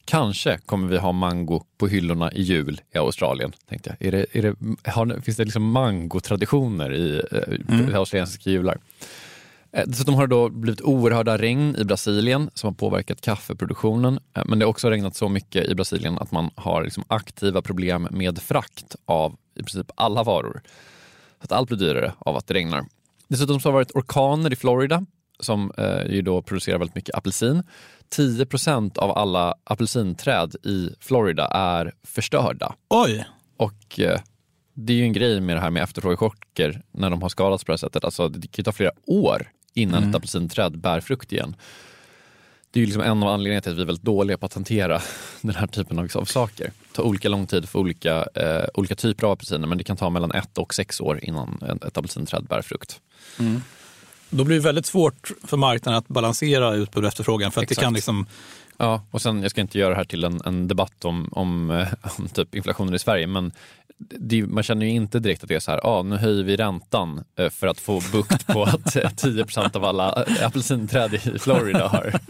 Kanske 0.06 0.58
kommer 0.58 0.88
vi 0.88 0.98
ha 0.98 1.12
mango 1.12 1.64
på 1.78 1.88
hyllorna 1.88 2.32
i 2.32 2.42
jul 2.42 2.80
i 2.94 2.98
Australien. 2.98 3.52
Tänkte 3.68 3.96
jag. 3.98 4.08
Är 4.08 4.12
det, 4.12 4.26
är 4.32 4.42
det, 4.42 4.90
har, 4.90 5.20
finns 5.20 5.36
det 5.36 5.44
liksom 5.44 5.70
mangotraditioner 5.70 6.94
i 6.94 7.22
eh, 7.32 7.74
mm. 7.78 7.94
australiensiska 7.94 8.50
jular? 8.50 8.78
Eh, 9.72 9.84
dessutom 9.86 10.14
har 10.14 10.26
det 10.26 10.34
då 10.34 10.48
blivit 10.48 10.80
oerhörda 10.80 11.38
regn 11.38 11.76
i 11.78 11.84
Brasilien 11.84 12.50
som 12.54 12.68
har 12.68 12.74
påverkat 12.74 13.20
kaffeproduktionen. 13.20 14.18
Eh, 14.36 14.42
men 14.46 14.58
det 14.58 14.64
har 14.64 14.70
också 14.70 14.90
regnat 14.90 15.16
så 15.16 15.28
mycket 15.28 15.66
i 15.66 15.74
Brasilien 15.74 16.18
att 16.18 16.32
man 16.32 16.50
har 16.54 16.84
liksom 16.84 17.04
aktiva 17.08 17.62
problem 17.62 18.08
med 18.10 18.38
frakt 18.38 18.96
av 19.04 19.36
i 19.54 19.62
princip 19.62 19.90
alla 19.94 20.22
varor. 20.22 20.60
Så 21.38 21.44
att 21.44 21.52
allt 21.52 21.68
blir 21.68 21.78
dyrare 21.78 22.12
av 22.18 22.36
att 22.36 22.46
det 22.46 22.54
regnar. 22.54 22.84
Dessutom 23.28 23.60
så 23.60 23.68
har 23.68 23.72
det 23.72 23.76
varit 23.76 23.96
orkaner 23.96 24.52
i 24.52 24.56
Florida 24.56 25.06
som 25.40 25.72
eh, 25.78 26.06
ju 26.06 26.22
då 26.22 26.42
producerar 26.42 26.78
väldigt 26.78 26.94
mycket 26.94 27.14
apelsin. 27.14 27.62
10% 28.16 28.98
av 28.98 29.18
alla 29.18 29.54
apelsinträd 29.64 30.54
i 30.64 30.90
Florida 31.00 31.46
är 31.46 31.92
förstörda. 32.04 32.74
Oj! 32.88 33.26
Och 33.56 34.00
eh, 34.00 34.20
det 34.74 34.92
är 34.92 34.96
ju 34.96 35.02
en 35.02 35.12
grej 35.12 35.40
med 35.40 35.56
det 35.56 35.60
här 35.60 35.70
med 35.70 35.82
efterfrågechocker 35.82 36.82
när 36.92 37.10
de 37.10 37.22
har 37.22 37.28
skadats 37.28 37.64
på 37.64 37.72
det 37.72 37.72
här 37.72 37.78
sättet. 37.78 38.04
Alltså, 38.04 38.28
det 38.28 38.48
kan 38.48 38.62
ju 38.62 38.64
ta 38.64 38.72
flera 38.72 38.92
år 39.06 39.50
innan 39.74 39.98
mm. 39.98 40.10
ett 40.10 40.16
apelsinträd 40.16 40.78
bär 40.78 41.00
frukt 41.00 41.32
igen. 41.32 41.56
Det 42.70 42.78
är 42.78 42.80
ju 42.80 42.86
liksom 42.86 43.02
en 43.02 43.22
av 43.22 43.28
anledningarna 43.28 43.60
till 43.60 43.72
att 43.72 43.78
vi 43.78 43.82
är 43.82 43.86
väldigt 43.86 44.04
dåliga 44.04 44.38
på 44.38 44.46
att 44.46 44.54
hantera 44.54 45.00
den 45.40 45.54
här 45.54 45.66
typen 45.66 45.98
av, 45.98 46.08
av 46.14 46.24
saker. 46.24 46.64
Det 46.64 46.96
tar 46.96 47.02
olika 47.02 47.28
lång 47.28 47.46
tid 47.46 47.68
för 47.68 47.78
olika, 47.78 48.28
eh, 48.34 48.64
olika 48.74 48.94
typer 48.94 49.26
av 49.26 49.32
apelsiner 49.32 49.66
men 49.66 49.78
det 49.78 49.84
kan 49.84 49.96
ta 49.96 50.10
mellan 50.10 50.32
ett 50.32 50.58
och 50.58 50.74
sex 50.74 51.00
år 51.00 51.20
innan 51.22 51.80
ett 51.86 51.98
apelsinträd 51.98 52.44
bär 52.44 52.62
frukt. 52.62 53.00
Mm. 53.40 53.62
Då 54.30 54.44
blir 54.44 54.56
det 54.56 54.62
väldigt 54.62 54.86
svårt 54.86 55.30
för 55.44 55.56
marknaden 55.56 55.98
att 55.98 56.08
balansera 56.08 56.74
utbud 56.74 57.04
och 57.04 57.08
efterfrågan. 57.08 57.52
För 57.52 57.62
att 57.62 57.68
det 57.68 57.74
kan 57.74 57.94
liksom... 57.94 58.26
Ja, 58.78 59.02
och 59.10 59.22
sen, 59.22 59.42
jag 59.42 59.50
ska 59.50 59.60
inte 59.60 59.78
göra 59.78 59.90
det 59.90 59.96
här 59.96 60.04
till 60.04 60.24
en, 60.24 60.40
en 60.44 60.68
debatt 60.68 61.04
om, 61.04 61.28
om, 61.32 61.70
eh, 61.70 61.88
om, 62.18 62.28
typ 62.28 62.54
inflationen 62.54 62.94
i 62.94 62.98
Sverige, 62.98 63.26
men 63.26 63.52
det, 63.98 64.46
man 64.46 64.62
känner 64.62 64.86
ju 64.86 64.92
inte 64.92 65.18
direkt 65.18 65.42
att 65.42 65.48
det 65.48 65.54
är 65.54 65.60
så 65.60 65.70
här, 65.70 65.80
ah, 65.86 66.02
nu 66.02 66.16
höjer 66.16 66.44
vi 66.44 66.56
räntan 66.56 67.24
eh, 67.38 67.50
för 67.50 67.66
att 67.66 67.80
få 67.80 68.02
bukt 68.12 68.46
på 68.46 68.64
att 68.64 69.16
10 69.16 69.44
eh, 69.56 69.70
av 69.74 69.84
alla 69.84 70.24
apelsinträd 70.42 71.14
i 71.14 71.38
Florida 71.38 71.88
har, 71.88 72.20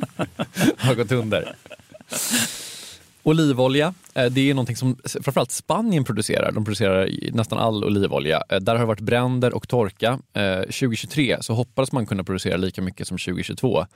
har 0.78 0.94
gått 0.94 1.12
under. 1.12 1.54
Olivolja, 3.26 3.94
eh, 4.14 4.24
det 4.24 4.50
är 4.50 4.54
någonting 4.54 4.76
som 4.76 4.96
framförallt 5.04 5.50
Spanien 5.50 6.04
producerar. 6.04 6.52
De 6.52 6.64
producerar 6.64 7.10
nästan 7.32 7.58
all 7.58 7.84
olivolja. 7.84 8.42
Eh, 8.48 8.60
där 8.60 8.72
har 8.72 8.80
det 8.80 8.86
varit 8.86 9.00
bränder 9.00 9.54
och 9.54 9.68
torka. 9.68 10.18
2023 10.62 11.32
eh, 11.32 11.40
så 11.40 11.54
hoppades 11.54 11.92
man 11.92 12.06
kunna 12.06 12.24
producera 12.24 12.56
lika 12.56 12.82
mycket 12.82 13.08
som 13.08 13.18
2022. 13.18 13.86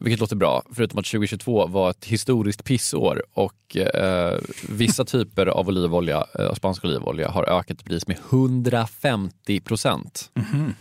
Vilket 0.00 0.20
låter 0.20 0.36
bra, 0.36 0.62
förutom 0.72 0.98
att 0.98 1.06
2022 1.06 1.66
var 1.66 1.90
ett 1.90 2.04
historiskt 2.04 2.64
pissår 2.64 3.24
och 3.32 3.76
eh, 3.76 4.38
vissa 4.68 5.04
typer 5.04 5.46
av 5.46 5.68
olivolja, 5.68 6.26
eh, 6.38 6.54
spansk 6.54 6.84
olivolja, 6.84 7.30
har 7.30 7.44
ökat 7.58 7.80
i 7.80 7.84
pris 7.84 8.06
med 8.06 8.16
150 8.30 9.60
procent. 9.60 10.30
Mm 10.34 10.48
-hmm. 10.48 10.72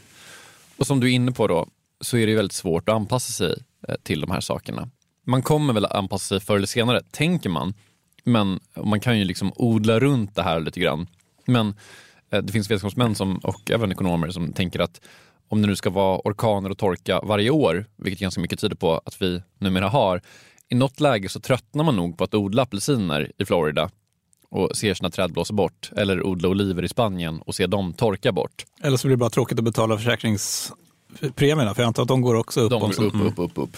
Och 0.77 0.87
som 0.87 0.99
du 0.99 1.07
är 1.07 1.11
inne 1.11 1.31
på 1.31 1.47
då, 1.47 1.67
så 2.01 2.17
är 2.17 2.27
det 2.27 2.35
väldigt 2.35 2.53
svårt 2.53 2.89
att 2.89 2.95
anpassa 2.95 3.31
sig 3.31 3.55
eh, 3.87 3.95
till 4.03 4.21
de 4.21 4.31
här 4.31 4.41
sakerna 4.41 4.89
man 5.29 5.41
kommer 5.41 5.73
väl 5.73 5.85
anpassa 5.85 6.25
sig 6.25 6.39
förr 6.39 6.55
eller 6.55 6.67
senare, 6.67 7.01
tänker 7.11 7.49
man. 7.49 7.73
Men 8.23 8.59
man 8.83 8.99
kan 8.99 9.19
ju 9.19 9.23
liksom 9.23 9.51
odla 9.55 9.99
runt 9.99 10.35
det 10.35 10.43
här 10.43 10.59
lite 10.59 10.79
grann. 10.79 11.07
Men 11.45 11.73
eh, 12.31 12.41
det 12.41 12.53
finns 12.53 12.67
vetenskapsmän 12.67 13.15
som, 13.15 13.37
och 13.37 13.71
även 13.71 13.91
ekonomer 13.91 14.29
som 14.29 14.53
tänker 14.53 14.79
att 14.79 15.01
om 15.47 15.61
det 15.61 15.67
nu 15.67 15.75
ska 15.75 15.89
vara 15.89 16.21
orkaner 16.23 16.69
och 16.69 16.77
torka 16.77 17.21
varje 17.23 17.49
år, 17.49 17.85
vilket 17.95 18.19
ganska 18.19 18.41
mycket 18.41 18.59
tyder 18.59 18.75
på 18.75 19.01
att 19.05 19.21
vi 19.21 19.41
numera 19.57 19.89
har, 19.89 20.21
i 20.69 20.75
något 20.75 20.99
läge 20.99 21.29
så 21.29 21.39
tröttnar 21.39 21.83
man 21.83 21.95
nog 21.95 22.17
på 22.17 22.23
att 22.23 22.33
odla 22.33 22.61
apelsiner 22.61 23.31
i 23.37 23.45
Florida 23.45 23.89
och 24.49 24.77
ser 24.77 24.93
sina 24.93 25.09
träd 25.09 25.31
blåsa 25.31 25.53
bort. 25.53 25.91
Eller 25.97 26.25
odla 26.25 26.49
oliver 26.49 26.83
i 26.83 26.87
Spanien 26.87 27.41
och 27.41 27.55
se 27.55 27.67
dem 27.67 27.93
torka 27.93 28.31
bort. 28.31 28.65
Eller 28.81 28.97
så 28.97 29.07
blir 29.07 29.15
det 29.15 29.19
bara 29.19 29.29
tråkigt 29.29 29.57
att 29.57 29.65
betala 29.65 29.97
försäkringspremierna, 29.97 31.75
för 31.75 31.81
jag 31.81 31.87
antar 31.87 32.03
att 32.03 32.07
de 32.07 32.21
går 32.21 32.35
också 32.35 32.61
upp. 32.61 32.69
De 32.69 32.79
går 32.79 33.03
upp, 33.03 33.15
upp, 33.15 33.39
upp, 33.39 33.57
upp. 33.57 33.77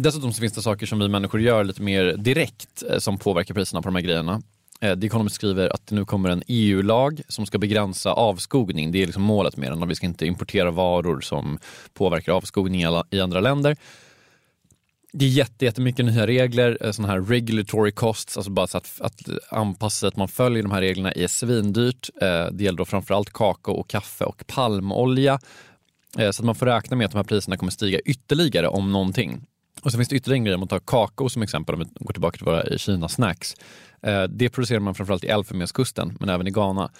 Dessutom 0.00 0.32
så 0.32 0.40
finns 0.40 0.52
det 0.52 0.62
saker 0.62 0.86
som 0.86 0.98
vi 0.98 1.08
människor 1.08 1.40
gör 1.40 1.64
lite 1.64 1.82
mer 1.82 2.16
direkt 2.16 2.82
eh, 2.90 2.98
som 2.98 3.18
påverkar 3.18 3.54
priserna 3.54 3.82
på 3.82 3.88
de 3.88 3.94
här 3.94 4.02
grejerna. 4.02 4.42
Eh, 4.80 4.98
The 4.98 5.06
Economist 5.06 5.36
skriver 5.36 5.74
att 5.74 5.86
det 5.86 5.94
nu 5.94 6.04
kommer 6.04 6.30
en 6.30 6.42
EU-lag 6.46 7.20
som 7.28 7.46
ska 7.46 7.58
begränsa 7.58 8.12
avskogning. 8.12 8.92
Det 8.92 9.02
är 9.02 9.06
liksom 9.06 9.22
målet 9.22 9.56
med 9.56 9.72
den. 9.72 9.88
Vi 9.88 9.94
ska 9.94 10.06
inte 10.06 10.26
importera 10.26 10.70
varor 10.70 11.20
som 11.20 11.58
påverkar 11.94 12.32
avskogning 12.32 12.82
i 13.10 13.20
andra 13.20 13.40
länder. 13.40 13.76
Det 15.12 15.24
är 15.24 15.28
jätte, 15.28 15.64
jättemycket 15.64 16.04
nya 16.04 16.26
regler, 16.26 16.78
eh, 16.80 16.90
sådana 16.90 17.12
här 17.12 17.20
regulatory 17.20 17.92
costs, 17.92 18.36
alltså 18.36 18.50
bara 18.50 18.66
så 18.66 18.78
att, 18.78 19.00
att 19.00 19.22
anpassa 19.50 20.00
sig 20.00 20.08
att 20.08 20.16
man 20.16 20.28
följer 20.28 20.62
de 20.62 20.72
här 20.72 20.80
reglerna 20.80 21.12
är 21.12 21.26
svindyrt. 21.26 22.10
Det 22.52 22.64
gäller 22.64 22.78
då 22.78 22.84
framförallt 22.84 23.32
kakao 23.32 23.74
och 23.74 23.90
kaffe 23.90 24.24
och 24.24 24.44
palmolja. 24.46 25.40
Så 26.14 26.28
att 26.28 26.40
man 26.40 26.54
får 26.54 26.66
räkna 26.66 26.96
med 26.96 27.04
att 27.04 27.12
de 27.12 27.18
här 27.18 27.24
priserna 27.24 27.56
kommer 27.56 27.72
stiga 27.72 27.98
ytterligare 27.98 28.68
om 28.68 28.92
någonting. 28.92 29.46
Och 29.82 29.92
så 29.92 29.98
finns 29.98 30.08
det 30.08 30.16
ytterligare 30.16 30.38
en 30.38 30.44
grej, 30.44 30.54
om 30.54 30.60
man 30.60 30.68
tar 30.68 30.78
kakao 30.78 31.28
som 31.28 31.42
exempel, 31.42 31.74
om 31.74 31.80
vi 31.80 31.86
går 32.04 32.12
tillbaka 32.12 32.36
till 32.36 32.44
våra 32.44 32.78
Kina-snacks. 32.78 33.54
Eh, 34.02 34.22
det 34.22 34.48
producerar 34.48 34.80
man 34.80 34.94
framförallt 34.94 35.24
i 35.24 35.28
Elfenbenskusten, 35.28 36.16
men 36.20 36.28
även 36.28 36.46
i 36.46 36.50
Ghana. 36.50 36.90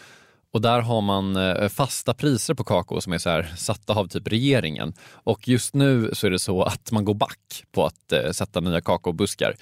Och 0.52 0.60
där 0.60 0.80
har 0.80 1.00
man 1.00 1.36
eh, 1.36 1.68
fasta 1.68 2.14
priser 2.14 2.54
på 2.54 2.64
kakao 2.64 3.00
som 3.00 3.12
är 3.12 3.18
så 3.18 3.30
här, 3.30 3.52
satta 3.56 3.92
av 3.92 4.06
typ 4.06 4.28
regeringen. 4.28 4.92
Och 5.10 5.48
just 5.48 5.74
nu 5.74 6.10
så 6.12 6.26
är 6.26 6.30
det 6.30 6.38
så 6.38 6.62
att 6.62 6.92
man 6.92 7.04
går 7.04 7.14
back 7.14 7.64
på 7.72 7.86
att 7.86 8.12
eh, 8.12 8.30
sätta 8.30 8.60
nya 8.60 8.80
kakaobuskar. 8.80 9.56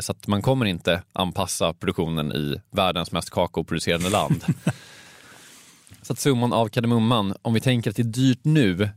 Så 0.00 0.12
att 0.12 0.26
man 0.26 0.42
kommer 0.42 0.66
inte 0.66 1.02
anpassa 1.12 1.72
produktionen 1.74 2.32
i 2.32 2.60
världens 2.70 3.12
mest 3.12 3.30
kakaoproducerande 3.30 4.10
land. 4.10 4.44
så 6.02 6.12
att 6.12 6.18
summan 6.18 6.52
av 6.52 6.68
kardemumman, 6.68 7.34
om 7.42 7.54
vi 7.54 7.60
tänker 7.60 7.90
att 7.90 7.96
det 7.96 8.02
är 8.02 8.04
dyrt 8.04 8.40
nu, 8.42 8.88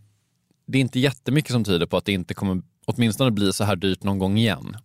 det 0.68 0.78
är 0.78 0.82
inte 0.82 1.00
jättemycket 1.00 1.52
som 1.52 1.64
tyder 1.64 1.86
på 1.86 1.98
att 1.98 2.06
det 2.06 2.12
inte 2.12 2.34
kommer 2.34 2.62
åtminstone 2.86 3.32
bli 3.32 3.54
så 3.54 3.64
här 3.64 3.76
dyrt 3.76 4.04
någon 4.04 4.20
gång 4.20 4.38
igen. 4.38 4.78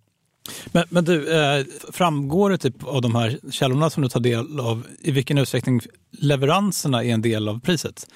Men, 0.66 0.84
men 0.88 1.04
du, 1.04 1.40
eh, 1.40 1.64
framgår 1.92 2.50
det 2.50 2.58
typ 2.58 2.84
av 2.84 3.02
de 3.02 3.14
här 3.14 3.38
källorna 3.50 3.90
som 3.90 4.02
du 4.02 4.08
tar 4.08 4.20
del 4.20 4.60
av 4.60 4.86
i 5.00 5.10
vilken 5.10 5.38
utsträckning 5.38 5.80
leveranserna 6.10 7.04
är 7.04 7.08
en 7.08 7.22
del 7.22 7.48
av 7.48 7.60
priset? 7.60 8.06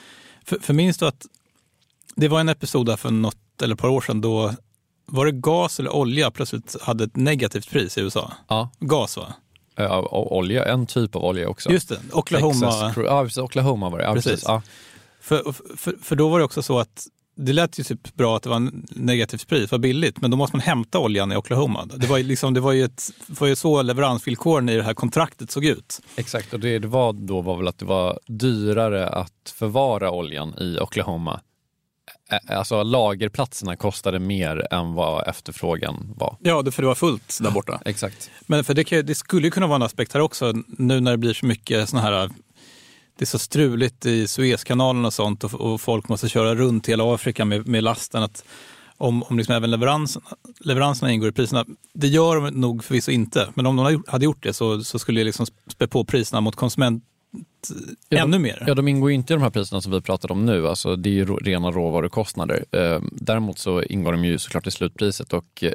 För, 0.45 0.59
för 0.59 0.75
minns 0.75 0.99
du 0.99 1.07
att 1.07 1.27
det 2.15 2.29
var 2.29 2.41
en 2.41 2.49
episod 2.49 2.87
där 2.87 2.97
för 2.97 3.11
något 3.11 3.63
eller 3.63 3.75
ett 3.75 3.81
par 3.81 3.89
år 3.89 4.01
sedan 4.01 4.21
då 4.21 4.55
var 5.07 5.27
det 5.27 5.33
gas 5.33 5.81
eller 5.81 5.95
olja 5.95 6.31
plötsligt 6.31 6.77
hade 6.83 7.05
ett 7.05 7.17
negativt 7.17 7.71
pris 7.71 7.99
i 7.99 8.01
USA? 8.01 8.33
Ja. 8.49 8.71
Gas 8.79 9.17
va? 9.17 9.35
Ja, 9.77 10.09
olja, 10.11 10.65
en 10.65 10.87
typ 10.87 11.17
av 11.17 11.25
olja 11.25 11.49
också. 11.49 11.71
Just 11.71 11.89
det, 11.89 11.99
Oklahoma. 12.13 12.53
Texas, 12.53 13.37
ja, 13.37 13.43
Oklahoma 13.43 13.91
var 13.91 13.99
det. 13.99 14.05
Ja, 14.05 14.15
precis. 14.15 14.31
precis. 14.31 14.49
Ja. 14.49 14.63
För, 15.21 15.53
för, 15.77 15.95
för 16.03 16.17
då 16.17 16.29
var 16.29 16.39
det 16.39 16.45
också 16.45 16.63
så 16.63 16.79
att 16.79 17.07
det 17.37 17.53
lät 17.53 17.79
ju 17.79 17.83
typ 17.83 18.15
bra 18.15 18.37
att 18.37 18.43
det 18.43 18.49
var 18.49 18.71
negativt 18.89 19.49
pris, 19.49 19.71
var 19.71 19.79
billigt, 19.79 20.21
men 20.21 20.31
då 20.31 20.37
måste 20.37 20.57
man 20.57 20.61
hämta 20.61 20.99
oljan 20.99 21.33
i 21.33 21.37
Oklahoma. 21.37 21.87
Det 21.97 22.07
var 22.07 22.19
ju, 22.19 22.25
liksom, 22.25 22.55
det 22.55 22.61
var 22.61 22.73
ju, 22.73 22.85
ett, 22.85 23.11
var 23.27 23.47
ju 23.47 23.57
så 23.57 23.83
leveransvillkoren 23.83 24.69
i 24.69 24.77
det 24.77 24.83
här 24.83 24.95
kontraktet 24.95 25.51
såg 25.51 25.65
ut. 25.65 26.01
Exakt, 26.17 26.55
och 26.55 26.61
det 26.61 26.79
det 26.79 26.89
var 26.89 27.13
då 27.13 27.41
var 27.41 27.57
väl 27.57 27.69
att 27.69 27.79
det 27.79 27.85
var 27.85 28.19
dyrare 28.27 29.09
att 29.09 29.55
förvara 29.55 30.11
oljan 30.11 30.55
i 30.59 30.79
Oklahoma. 30.81 31.41
Alltså 32.49 32.83
lagerplatserna 32.83 33.77
kostade 33.77 34.19
mer 34.19 34.67
än 34.71 34.95
vad 34.95 35.29
efterfrågan 35.29 36.15
var. 36.17 36.37
Ja, 36.41 36.71
för 36.71 36.83
det 36.83 36.89
var 36.89 36.95
fullt 36.95 37.39
där 37.41 37.51
borta. 37.51 37.81
Exakt. 37.85 38.31
Men 38.47 38.65
för 38.65 38.75
det, 38.75 39.03
det 39.03 39.15
skulle 39.15 39.51
kunna 39.51 39.67
vara 39.67 39.77
en 39.77 39.83
aspekt 39.83 40.13
här 40.13 40.21
också, 40.21 40.53
nu 40.67 41.01
när 41.01 41.11
det 41.11 41.19
blir 41.19 41.35
så 41.35 41.47
mycket 41.47 41.89
såna 41.89 42.03
här 42.03 42.31
det 43.19 43.25
är 43.25 43.27
så 43.27 43.39
struligt 43.39 44.07
i 44.07 44.29
Suezkanalen 44.29 45.05
och 45.05 45.13
sånt 45.13 45.45
och, 45.45 45.55
och, 45.55 45.81
folk 45.81 46.09
måste 46.09 46.29
köra 46.29 46.55
runt 46.55 46.89
hela 46.89 47.15
Afrika 47.15 47.45
med, 47.45 47.69
med 47.69 47.85
lasten. 47.85 48.23
Att 48.23 48.45
om, 48.97 49.23
om 49.23 49.39
liksom 49.39 49.55
även 49.55 49.71
leverans, 49.71 50.19
leveranserna 50.61 51.13
ingår 51.13 51.29
i 51.29 51.33
priserna. 51.33 51.65
Det 51.93 52.09
gör 52.09 52.37
de 52.37 52.61
nog 52.61 52.85
förvisso 52.85 53.11
inte, 53.11 53.49
men 53.55 53.67
om 53.67 53.77
de 53.77 54.05
hade 54.07 54.25
gjort 54.25 54.43
det 54.43 54.53
så, 54.53 54.85
så 54.85 54.99
skulle 54.99 55.21
det 55.21 55.25
liksom 55.25 55.47
spä 55.71 55.87
på 55.87 56.05
priserna 56.05 56.41
mot 56.41 56.57
konsument 56.57 57.05
ja, 58.09 58.19
ännu 58.19 58.39
mer. 58.39 58.65
Ja, 58.67 58.75
de 58.75 58.89
ingår 58.89 59.11
ju 59.11 59.15
inte 59.15 59.33
i 59.33 59.37
de 59.37 59.43
här 59.43 59.51
priserna 59.51 59.81
som 59.81 59.93
vi 59.93 60.01
pratade 60.01 60.33
om 60.33 60.47
nu. 60.47 60.69
Alltså, 60.69 60.97
det 60.97 61.09
är 61.09 61.13
ju 61.13 61.25
rena 61.25 61.71
råvarukostnader. 61.71 62.65
Eh, 62.71 63.01
däremot 63.13 63.59
så 63.59 63.83
ingår 63.83 64.13
de 64.13 64.25
ju 64.25 64.39
såklart 64.39 64.67
i 64.67 64.71
slutpriset 64.71 65.33
och 65.33 65.65
eh, 65.65 65.73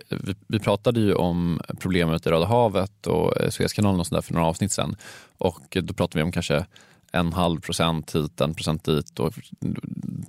vi, 0.47 0.59
pratade 0.59 0.99
ju 0.99 1.13
om 1.13 1.61
problemet 1.79 2.25
i 2.25 2.29
Röda 2.29 2.45
havet 2.45 3.07
och 3.07 3.41
eh, 3.41 3.49
Suezkanalen 3.49 3.99
och 3.99 4.07
sådär 4.07 4.21
för 4.21 4.33
några 4.33 4.47
avsnitt 4.47 4.71
sedan. 4.71 4.95
Och 5.37 5.77
då 5.81 5.93
pratade 5.93 6.19
vi 6.19 6.23
om 6.23 6.31
kanske 6.31 6.65
en 7.11 7.33
halv 7.33 7.61
procent 7.61 8.15
hit, 8.15 8.41
en 8.41 8.53
procent 8.53 8.83
dit 8.83 9.19
och 9.19 9.33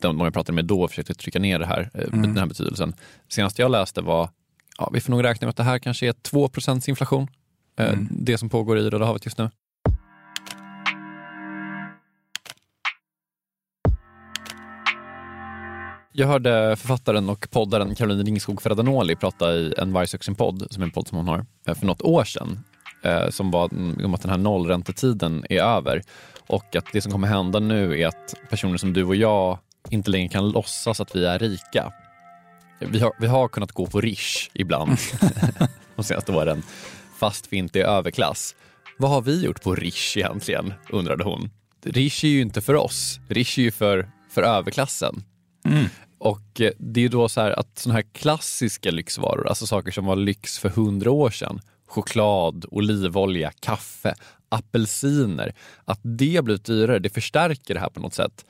de, 0.00 0.20
jag 0.20 0.34
pratade 0.34 0.56
med 0.56 0.64
då 0.64 0.88
försökte 0.88 1.14
trycka 1.14 1.38
ner 1.38 1.58
det 1.58 1.66
här, 1.66 1.90
eh, 1.94 2.04
mm. 2.04 2.22
den 2.22 2.38
här 2.38 2.46
betydelsen. 2.46 2.94
Senast 3.28 3.58
jag 3.58 3.70
läste 3.70 4.00
var, 4.00 4.28
ja, 4.78 4.90
vi 4.92 5.00
får 5.00 5.10
nog 5.10 5.24
räkna 5.24 5.46
med 5.46 5.50
att 5.50 5.56
det 5.56 5.62
här 5.62 5.78
kanske 5.78 6.08
är 6.08 6.12
2 6.12 6.48
procents 6.48 6.88
inflation, 6.88 7.28
eh, 7.78 7.88
mm. 7.88 8.08
det 8.10 8.38
som 8.38 8.48
pågår 8.48 8.78
i 8.78 8.90
Röda 8.90 9.04
havet 9.04 9.24
just 9.24 9.38
nu. 9.38 9.50
Jag 16.12 16.26
hörde 16.26 16.76
författaren 16.76 17.28
och 17.28 17.50
poddaren 17.50 17.94
Caroline 17.94 18.24
Ringskog 18.26 18.62
Ferradanoli 18.62 19.16
prata 19.16 19.54
i 19.54 19.74
en 19.78 19.92
Vargsuxen-podd, 19.92 20.66
som 20.70 20.82
är 20.82 20.86
en 20.86 20.92
podd 20.92 21.08
som 21.08 21.18
hon 21.18 21.28
har, 21.28 21.46
eh, 21.66 21.74
för 21.74 21.86
något 21.86 22.02
år 22.02 22.24
sedan, 22.24 22.58
som 23.30 23.50
var 23.50 23.64
om 24.04 24.14
att 24.14 24.22
den 24.22 24.30
här 24.30 24.38
nollräntetiden 24.38 25.44
är 25.50 25.62
över 25.62 26.02
och 26.50 26.76
att 26.76 26.86
det 26.92 27.02
som 27.02 27.12
kommer 27.12 27.28
hända 27.28 27.60
nu 27.60 28.00
är 28.00 28.06
att 28.06 28.34
personer 28.50 28.76
som 28.76 28.92
du 28.92 29.04
och 29.04 29.16
jag 29.16 29.58
inte 29.90 30.10
längre 30.10 30.28
kan 30.28 30.48
låtsas 30.50 31.00
att 31.00 31.16
vi 31.16 31.24
är 31.24 31.38
rika. 31.38 31.92
Vi 32.78 33.00
har, 33.00 33.12
vi 33.20 33.26
har 33.26 33.48
kunnat 33.48 33.72
gå 33.72 33.86
på 33.86 34.00
Rish 34.00 34.50
ibland 34.52 34.96
de 35.96 36.04
senaste 36.04 36.32
åren, 36.32 36.62
fast 37.18 37.52
vi 37.52 37.56
inte 37.56 37.80
är 37.80 37.84
överklass. 37.84 38.54
Vad 38.98 39.10
har 39.10 39.22
vi 39.22 39.44
gjort 39.44 39.62
på 39.62 39.74
Rish 39.74 40.16
egentligen, 40.16 40.74
undrade 40.90 41.24
hon. 41.24 41.50
Rish 41.84 42.24
är 42.24 42.28
ju 42.28 42.40
inte 42.40 42.60
för 42.60 42.74
oss, 42.74 43.20
Rish 43.28 43.58
är 43.58 43.62
ju 43.62 43.70
för, 43.70 44.10
för 44.30 44.42
överklassen. 44.42 45.24
Mm. 45.64 45.86
Och 46.18 46.60
eh, 46.60 46.72
det 46.78 47.04
är 47.04 47.08
då 47.08 47.28
så 47.28 47.40
här 47.40 47.50
att 47.50 47.78
sådana 47.78 47.96
här 47.96 48.06
klassiska 48.12 48.90
lyxvaror, 48.90 49.48
alltså 49.48 49.66
saker 49.66 49.90
som 49.90 50.04
var 50.04 50.16
lyx 50.16 50.58
för 50.58 50.68
hundra 50.68 51.10
år 51.10 51.30
sedan, 51.30 51.60
choklad, 51.86 52.64
olivolja, 52.70 53.52
kaffe, 53.60 54.14
apelsiner, 54.50 55.54
att 55.84 56.00
det 56.02 56.44
blivit 56.44 56.64
dyrare, 56.64 56.98
det 56.98 57.10
förstärker 57.10 57.74
det 57.74 57.80
här 57.80 57.90
på 57.90 58.00
något 58.00 58.14
sätt. 58.14 58.44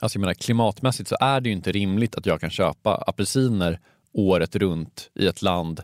Alltså 0.00 0.16
jag 0.16 0.20
menar 0.20 0.34
klimatmässigt 0.34 1.08
så 1.08 1.16
är 1.20 1.40
det 1.40 1.48
ju 1.48 1.54
inte 1.54 1.72
rimligt 1.72 2.14
att 2.14 2.26
jag 2.26 2.40
kan 2.40 2.50
köpa 2.50 2.94
apelsiner 2.94 3.80
året 4.12 4.56
runt 4.56 5.10
i 5.14 5.26
ett 5.26 5.42
land 5.42 5.82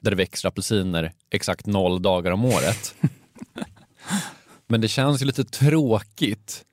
där 0.00 0.10
det 0.10 0.16
växer 0.16 0.48
apelsiner 0.48 1.12
exakt 1.30 1.66
noll 1.66 2.02
dagar 2.02 2.30
om 2.30 2.44
året. 2.44 2.94
Men 4.66 4.80
det 4.80 4.88
känns 4.88 5.22
ju 5.22 5.26
lite 5.26 5.44
tråkigt 5.44 6.64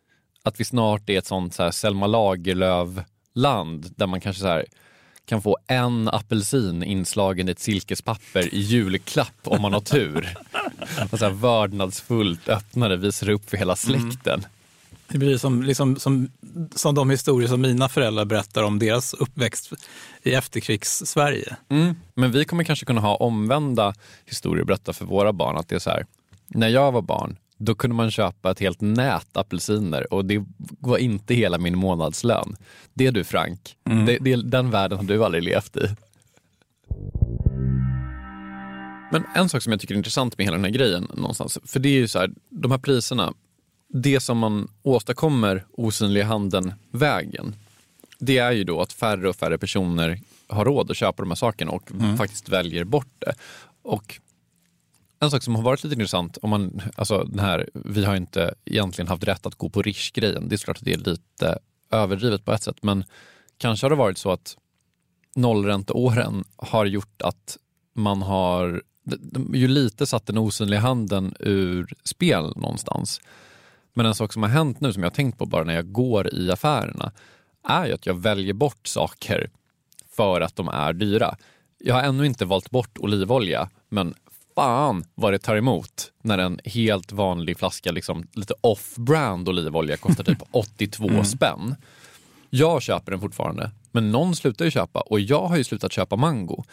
att 0.43 0.59
vi 0.59 0.65
snart 0.65 1.09
är 1.09 1.17
ett 1.17 1.25
sånt 1.25 1.53
så 1.53 1.63
här 1.63 1.71
Selma 1.71 2.07
Lagerlöf-land 2.07 3.93
där 3.95 4.07
man 4.07 4.21
kanske 4.21 4.41
så 4.41 4.47
här 4.47 4.65
kan 5.27 5.41
få 5.41 5.57
en 5.67 6.07
apelsin 6.07 6.83
inslagen 6.83 7.49
i 7.49 7.51
ett 7.51 7.59
silkespapper 7.59 8.53
i 8.55 8.59
julklapp 8.59 9.39
om 9.43 9.61
man 9.61 9.73
har 9.73 9.81
tur. 9.81 10.37
Och 11.11 11.19
så 11.19 11.25
här 11.25 11.31
vördnadsfullt 11.31 12.49
öppnar 12.49 12.89
det, 12.89 12.97
visar 12.97 13.29
upp 13.29 13.49
för 13.49 13.57
hela 13.57 13.75
släkten. 13.75 14.45
Det 15.07 15.17
blir 15.17 15.37
som, 15.37 15.63
liksom, 15.63 15.95
som, 15.95 16.29
som 16.75 16.95
de 16.95 17.09
historier 17.09 17.49
som 17.49 17.61
mina 17.61 17.89
föräldrar 17.89 18.25
berättar 18.25 18.63
om 18.63 18.79
deras 18.79 19.13
uppväxt 19.13 19.73
i 20.23 20.33
efterkrigs-Sverige. 20.33 21.55
Mm. 21.69 21.95
Men 22.13 22.31
vi 22.31 22.45
kommer 22.45 22.63
kanske 22.63 22.85
kunna 22.85 23.01
ha 23.01 23.15
omvända 23.15 23.93
historier 24.25 24.61
att 24.61 24.67
berätta 24.67 24.93
för 24.93 25.05
våra 25.05 25.33
barn. 25.33 25.57
Att 25.57 25.69
det 25.69 25.75
är 25.75 25.79
så 25.79 25.89
här, 25.89 26.05
när 26.47 26.67
jag 26.67 26.91
var 26.91 27.01
barn, 27.01 27.37
då 27.57 27.75
kunde 27.75 27.95
man 27.95 28.11
köpa 28.11 28.51
ett 28.51 28.59
helt 28.59 28.81
nät 28.81 29.37
apelsiner 29.37 30.13
och 30.13 30.25
det 30.25 30.45
var 30.79 30.97
inte 30.97 31.33
hela 31.33 31.57
min 31.57 31.77
månadslön. 31.77 32.55
Det 32.93 33.07
är 33.07 33.11
du 33.11 33.23
Frank, 33.23 33.75
Mm. 33.89 34.05
det, 34.05 34.17
det, 34.21 34.35
den 34.35 34.71
världen 34.71 34.97
har 34.97 35.05
du 35.05 35.23
aldrig 35.25 35.43
levt 35.43 35.77
i. 35.77 35.87
Men 39.11 39.23
en 39.35 39.49
sak 39.49 39.63
som 39.63 39.71
jag 39.71 39.79
tycker 39.81 39.93
är 39.93 39.97
intressant 39.97 40.37
med 40.37 40.45
hela 40.45 40.55
den 40.57 40.65
här 40.65 40.71
grejen 40.71 41.07
någonstans, 41.13 41.59
för 41.65 41.79
det 41.79 41.89
är 41.89 41.93
ju 41.93 42.07
så 42.07 42.19
här, 42.19 42.29
de 42.49 42.71
här 42.71 42.77
priserna, 42.77 43.33
det 43.93 44.19
som 44.19 44.37
man 44.37 44.67
åstadkommer 44.83 45.65
osynliga 45.71 46.25
handeln 46.25 46.73
vägen, 46.91 47.55
det 48.19 48.37
är 48.37 48.51
ju 48.51 48.63
då 48.63 48.81
att 48.81 48.93
färre 48.93 49.29
och 49.29 49.35
färre 49.35 49.57
personer 49.57 50.19
har 50.47 50.65
råd 50.65 50.91
att 50.91 50.97
köpa 50.97 51.23
de 51.23 51.31
här 51.31 51.35
sakerna 51.35 51.71
och 51.71 51.91
faktiskt 52.17 52.49
väljer 52.49 52.83
bort 52.83 53.07
det. 53.19 53.33
Och 53.81 54.19
en 55.19 55.31
sak 55.31 55.43
som 55.43 55.55
har 55.55 55.63
varit 55.63 55.83
lite 55.83 55.93
intressant, 55.93 56.37
om 56.41 56.49
man, 56.49 56.81
alltså 56.95 57.23
den 57.23 57.39
här, 57.39 57.69
vi 57.73 58.05
har 58.05 58.15
inte 58.15 58.53
egentligen 58.65 59.07
haft 59.07 59.23
rätt 59.23 59.45
att 59.45 59.55
gå 59.55 59.69
på 59.69 59.81
Rish-grejen. 59.81 60.49
Det 60.49 60.55
är 60.55 60.57
såklart 60.57 60.77
att 60.77 60.85
det 60.85 60.93
är 60.93 60.97
lite 60.97 61.59
överdrivet 61.91 62.45
på 62.45 62.53
ett 62.53 62.63
sätt, 62.63 62.83
men 62.83 63.03
kanske 63.57 63.85
har 63.85 63.89
det 63.89 63.95
varit 63.95 64.17
så 64.17 64.31
att 64.31 64.57
nollränteåren 65.35 66.43
har 66.55 66.85
gjort 66.85 67.21
att 67.21 67.57
man 67.93 68.21
har 68.21 68.83
ju 69.53 69.67
lite 69.67 70.05
satt 70.05 70.25
den 70.25 70.37
osynliga 70.37 70.79
handeln 70.79 71.35
ur 71.39 71.93
spel 72.03 72.53
någonstans. 72.55 73.21
Men 73.93 74.05
en 74.05 74.15
sak 74.15 74.33
som 74.33 74.43
har 74.43 74.49
hänt 74.49 74.79
nu 74.79 74.93
som 74.93 75.03
jag 75.03 75.09
har 75.09 75.15
tänkt 75.15 75.37
på 75.37 75.45
bara 75.45 75.63
när 75.63 75.73
jag 75.73 75.91
går 75.91 76.33
i 76.33 76.51
affärerna 76.51 77.11
är 77.63 77.85
ju 77.85 77.93
att 77.93 78.05
jag 78.05 78.13
väljer 78.13 78.53
bort 78.53 78.87
saker 78.87 79.49
för 80.09 80.41
att 80.41 80.55
de 80.55 80.67
är 80.67 80.93
dyra. 80.93 81.35
Jag 81.77 81.95
har 81.95 82.03
ännu 82.03 82.25
inte 82.25 82.45
valt 82.45 82.69
bort 82.69 82.97
olivolja, 82.97 83.69
men 83.89 84.15
fan 84.57 85.05
vad 85.15 85.33
det 85.33 85.39
tar 85.39 85.55
emot 85.55 86.11
när 86.23 86.37
en 86.37 86.59
helt 86.65 87.11
vanlig 87.11 87.57
flaska, 87.57 87.91
liksom, 87.91 88.27
lite 88.33 88.53
off-brand 88.61 89.49
olivolja 89.49 89.97
kostar 89.97 90.23
typ 90.23 90.37
82 90.51 91.23
spänn. 91.23 91.75
Jag 92.49 92.81
köper 92.81 93.11
den 93.11 93.21
fortfarande, 93.21 93.71
men 93.91 94.11
någon 94.11 94.35
slutar 94.35 94.65
ju 94.65 94.71
köpa 94.71 94.99
och 94.99 95.19
jag 95.19 95.47
har 95.47 95.57
ju 95.57 95.63
slutat 95.63 95.93
köpa 95.93 96.15
mango. 96.15 96.63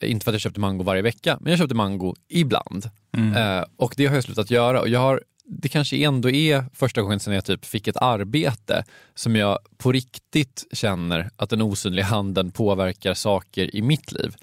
Eh, 0.00 0.10
inte 0.10 0.24
för 0.24 0.30
att 0.30 0.34
jag 0.34 0.40
köpte 0.40 0.60
mango 0.60 0.84
varje 0.84 1.02
vecka, 1.02 1.38
men 1.40 1.50
jag 1.50 1.58
köpte 1.58 1.74
mango 1.74 2.14
ibland. 2.28 2.90
Eh, 3.36 3.64
och 3.76 3.94
det 3.96 4.06
har 4.06 4.14
jag 4.14 4.24
slutat 4.24 4.50
göra. 4.50 4.80
Och 4.80 4.88
jag 4.88 5.00
har, 5.00 5.22
det 5.44 5.68
kanske 5.68 5.96
ändå 5.96 6.30
är 6.30 6.64
första 6.74 7.02
gången 7.02 7.20
sedan 7.20 7.34
jag 7.34 7.44
typ 7.44 7.64
fick 7.64 7.88
ett 7.88 7.96
arbete 7.96 8.84
som 9.14 9.36
jag 9.36 9.58
på 9.76 9.92
riktigt 9.92 10.64
känner 10.72 11.30
att 11.36 11.50
den 11.50 11.62
osynliga 11.62 12.04
handen 12.04 12.50
påverkar 12.50 13.14
saker 13.14 13.76
i 13.76 13.82
mitt 13.82 14.12
liv. 14.12 14.34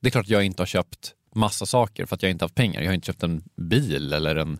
Det 0.00 0.08
är 0.08 0.10
klart 0.10 0.24
att 0.24 0.30
jag 0.30 0.44
inte 0.44 0.62
har 0.62 0.66
köpt 0.66 1.15
massa 1.36 1.66
saker 1.66 2.06
för 2.06 2.14
att 2.16 2.22
jag 2.22 2.30
inte 2.30 2.44
haft 2.44 2.54
pengar. 2.54 2.80
Jag 2.80 2.88
har 2.88 2.94
inte 2.94 3.06
köpt 3.06 3.22
en 3.22 3.42
bil 3.56 4.12
eller 4.12 4.36
en 4.36 4.58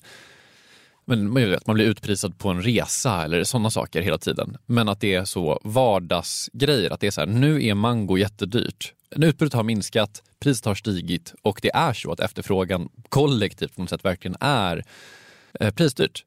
men 1.08 1.32
man 1.32 1.50
vet, 1.50 1.66
man 1.66 1.74
blir 1.74 1.86
utprisad 1.86 2.38
på 2.38 2.48
en 2.48 2.62
resa 2.62 3.24
eller 3.24 3.44
sådana 3.44 3.70
saker 3.70 4.02
hela 4.02 4.18
tiden. 4.18 4.56
Men 4.66 4.88
att 4.88 5.00
det 5.00 5.14
är 5.14 5.24
så 5.24 5.60
vardagsgrejer, 5.64 6.90
att 6.90 7.00
det 7.00 7.06
är 7.06 7.10
så 7.10 7.20
här, 7.20 7.28
nu 7.28 7.66
är 7.66 7.74
mango 7.74 8.18
jättedyrt. 8.18 8.92
Utbudet 9.16 9.54
har 9.54 9.62
minskat, 9.62 10.22
priset 10.40 10.64
har 10.64 10.74
stigit 10.74 11.34
och 11.42 11.58
det 11.62 11.70
är 11.74 11.92
så 11.92 12.12
att 12.12 12.20
efterfrågan 12.20 12.88
kollektivt 13.08 13.74
på 13.74 13.80
något 13.80 13.90
sätt 13.90 14.04
verkligen 14.04 14.36
är 14.40 14.84
eh, 15.60 15.70
prisdyrt. 15.70 16.24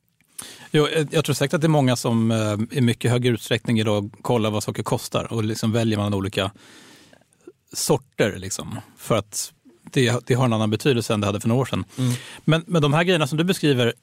Jo, 0.72 0.88
eh, 0.88 1.08
jag 1.12 1.26
tror 1.26 1.34
säkert 1.34 1.54
att 1.54 1.62
det 1.62 1.68
är 1.68 1.70
många 1.70 1.96
som 1.96 2.32
eh, 2.32 2.78
i 2.78 2.82
mycket 2.82 3.12
högre 3.12 3.34
utsträckning 3.34 3.80
idag 3.80 4.14
kollar 4.22 4.52
vad 4.52 4.64
saker 4.64 4.84
kostar 4.84 5.34
och 5.34 5.44
liksom 5.44 5.72
väljer 5.72 5.98
man 5.98 6.14
olika 6.14 6.52
sorter. 7.74 8.38
Liksom, 8.38 8.80
för 8.98 9.16
att 9.18 9.54
det, 9.84 10.28
det 10.28 10.34
har 10.34 10.46
en 10.46 10.54
annan 10.54 10.70
betydelse 10.70 11.14
än 11.14 11.22
det 11.22 11.28
hade 11.28 11.40
för 11.40 11.48
några 11.48 11.62
år 11.62 11.66
sedan. 11.66 11.86
Men, 12.46 12.64
men 12.68 12.82
de 12.82 12.94
här 12.94 13.04
grejerna 13.04 13.28
som 13.28 13.38
du 13.38 13.44
beskriver, 13.44 13.94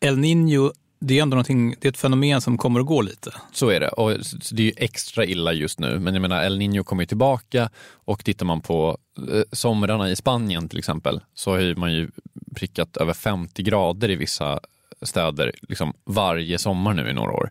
El 0.00 0.18
Niño, 0.18 0.72
det 1.00 1.18
är 1.18 1.22
ändå 1.22 1.34
någonting, 1.34 1.74
det 1.80 1.88
är 1.88 1.90
ett 1.90 1.98
fenomen 1.98 2.40
som 2.40 2.58
kommer 2.58 2.80
och 2.80 2.86
går 2.86 3.02
lite. 3.02 3.32
Så 3.52 3.68
är 3.68 3.80
det. 3.80 3.88
Och 3.88 4.10
det 4.52 4.62
är 4.62 4.66
ju 4.66 4.72
extra 4.76 5.24
illa 5.24 5.52
just 5.52 5.78
nu. 5.78 5.98
Men 5.98 6.14
jag 6.14 6.20
menar, 6.20 6.44
El 6.44 6.58
Niño 6.58 6.82
kommer 6.82 7.02
ju 7.02 7.06
tillbaka 7.06 7.70
och 7.90 8.24
tittar 8.24 8.46
man 8.46 8.60
på 8.60 8.98
eh, 9.32 9.42
somrarna 9.52 10.10
i 10.10 10.16
Spanien 10.16 10.68
till 10.68 10.78
exempel 10.78 11.20
så 11.34 11.50
har 11.50 11.74
man 11.74 11.92
ju 11.92 12.10
prickat 12.54 12.96
över 12.96 13.12
50 13.12 13.62
grader 13.62 14.10
i 14.10 14.16
vissa 14.16 14.60
städer 15.02 15.52
liksom 15.62 15.92
varje 16.04 16.58
sommar 16.58 16.94
nu 16.94 17.10
i 17.10 17.12
några 17.12 17.32
år. 17.32 17.50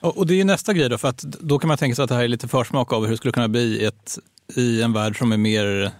Och, 0.00 0.18
och 0.18 0.26
det 0.26 0.34
är 0.34 0.36
ju 0.36 0.44
nästa 0.44 0.72
grej 0.72 0.88
då, 0.88 0.98
för 0.98 1.08
att 1.08 1.22
då 1.22 1.58
kan 1.58 1.68
man 1.68 1.78
tänka 1.78 1.94
sig 1.94 2.02
att 2.02 2.08
det 2.08 2.14
här 2.14 2.24
är 2.24 2.28
lite 2.28 2.48
försmak 2.48 2.92
av 2.92 3.02
hur 3.02 3.10
det 3.10 3.16
skulle 3.16 3.32
kunna 3.32 3.48
bli 3.48 3.84
ett, 3.84 4.18
i 4.56 4.82
en 4.82 4.92
värld 4.92 5.18
som 5.18 5.32
är 5.32 5.36
mer 5.36 5.90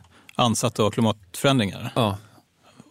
ansatt 0.43 0.81
av 0.81 0.91
klimatförändringar. 0.91 1.93
Ja, 1.97 2.19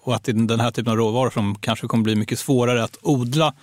och 0.03 0.15
att 0.15 0.23
det 0.23 0.31
är 0.31 0.33
den 0.47 0.59
här 0.59 0.71
typen 0.71 0.91
av 0.91 0.97
råvaror 0.97 1.29
som 1.29 1.55
kanske 1.55 1.87
kommer 1.87 2.03
bli 2.03 2.15
mycket 2.15 2.39
svårare 2.39 2.83
att 2.83 2.97
odla 3.01 3.53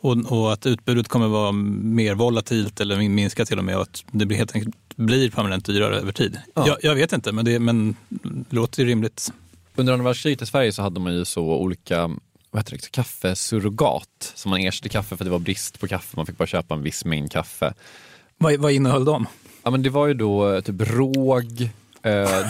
och, 0.00 0.16
och 0.32 0.52
att 0.52 0.66
utbudet 0.66 1.08
kommer 1.08 1.28
vara 1.28 1.52
mer 1.52 2.14
volatilt 2.14 2.80
eller 2.80 2.96
min- 2.98 3.14
minska 3.14 3.44
till 3.44 3.58
och 3.58 3.64
med 3.64 3.76
och 3.76 3.82
att 3.82 4.04
det 4.10 4.26
blir 4.26 4.38
helt 4.38 4.54
enkelt 4.54 4.74
blir 4.96 5.30
permanent 5.30 5.64
dyrare 5.64 5.96
över 5.96 6.12
tid. 6.12 6.38
Ja. 6.54 6.66
Jag, 6.66 6.78
jag 6.82 6.94
vet 6.94 7.12
inte, 7.12 7.32
men 7.32 7.44
det, 7.44 7.58
men 7.58 7.96
det 8.08 8.56
låter 8.56 8.82
ju 8.82 8.88
rimligt. 8.88 9.32
Under 9.76 9.92
andra 9.92 10.04
världskriget 10.04 10.42
i 10.42 10.46
Sverige 10.46 10.72
så 10.72 10.82
hade 10.82 11.00
man 11.00 11.14
ju 11.14 11.24
så 11.24 11.42
olika 11.42 12.10
vad 12.50 12.60
heter 12.62 12.72
det, 12.72 12.90
kaffesurrogat 12.90 14.32
som 14.34 14.50
man 14.50 14.60
ersatte 14.60 14.88
kaffe 14.88 15.08
för 15.16 15.24
att 15.24 15.26
det 15.26 15.30
var 15.30 15.38
brist 15.38 15.80
på 15.80 15.86
kaffe. 15.88 16.16
Man 16.16 16.26
fick 16.26 16.38
bara 16.38 16.46
köpa 16.46 16.74
en 16.74 16.82
viss 16.82 17.04
mängd 17.04 17.32
kaffe. 17.32 17.74
Vad, 18.38 18.56
vad 18.56 18.72
innehöll 18.72 19.04
de? 19.04 19.26
Ja, 19.62 19.70
men 19.70 19.82
det 19.82 19.90
var 19.90 20.06
ju 20.06 20.14
då 20.14 20.52
eh, 20.54 20.60
typ 20.60 20.80
råg, 20.80 21.68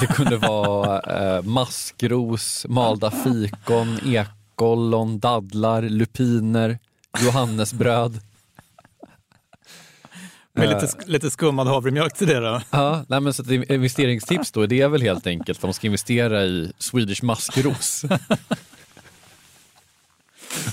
det 0.01 0.07
kunde 0.14 0.37
vara 0.37 1.01
eh, 1.37 1.43
maskros, 1.43 2.67
malda 2.69 3.11
fikon, 3.11 3.99
ekollon, 4.05 5.19
dadlar, 5.19 5.83
lupiner, 5.83 6.79
johannesbröd. 7.21 8.21
Med 10.57 10.69
lite, 10.69 10.87
sk- 10.87 11.07
lite 11.09 11.31
skummad 11.31 11.67
havremjölk 11.67 12.14
till 12.14 12.27
det 12.27 12.40
då? 12.40 12.61
Ja, 12.71 13.05
nej, 13.09 13.21
men 13.21 13.33
så 13.35 13.53
investeringstips 13.53 14.53
då, 14.53 14.67
det 14.67 14.81
är 14.81 14.88
väl 14.88 15.03
helt 15.03 15.27
enkelt 15.27 15.59
att 15.59 15.62
de 15.62 15.73
ska 15.73 15.87
investera 15.87 16.45
i 16.45 16.73
Swedish 16.79 17.23
maskros. 17.23 18.05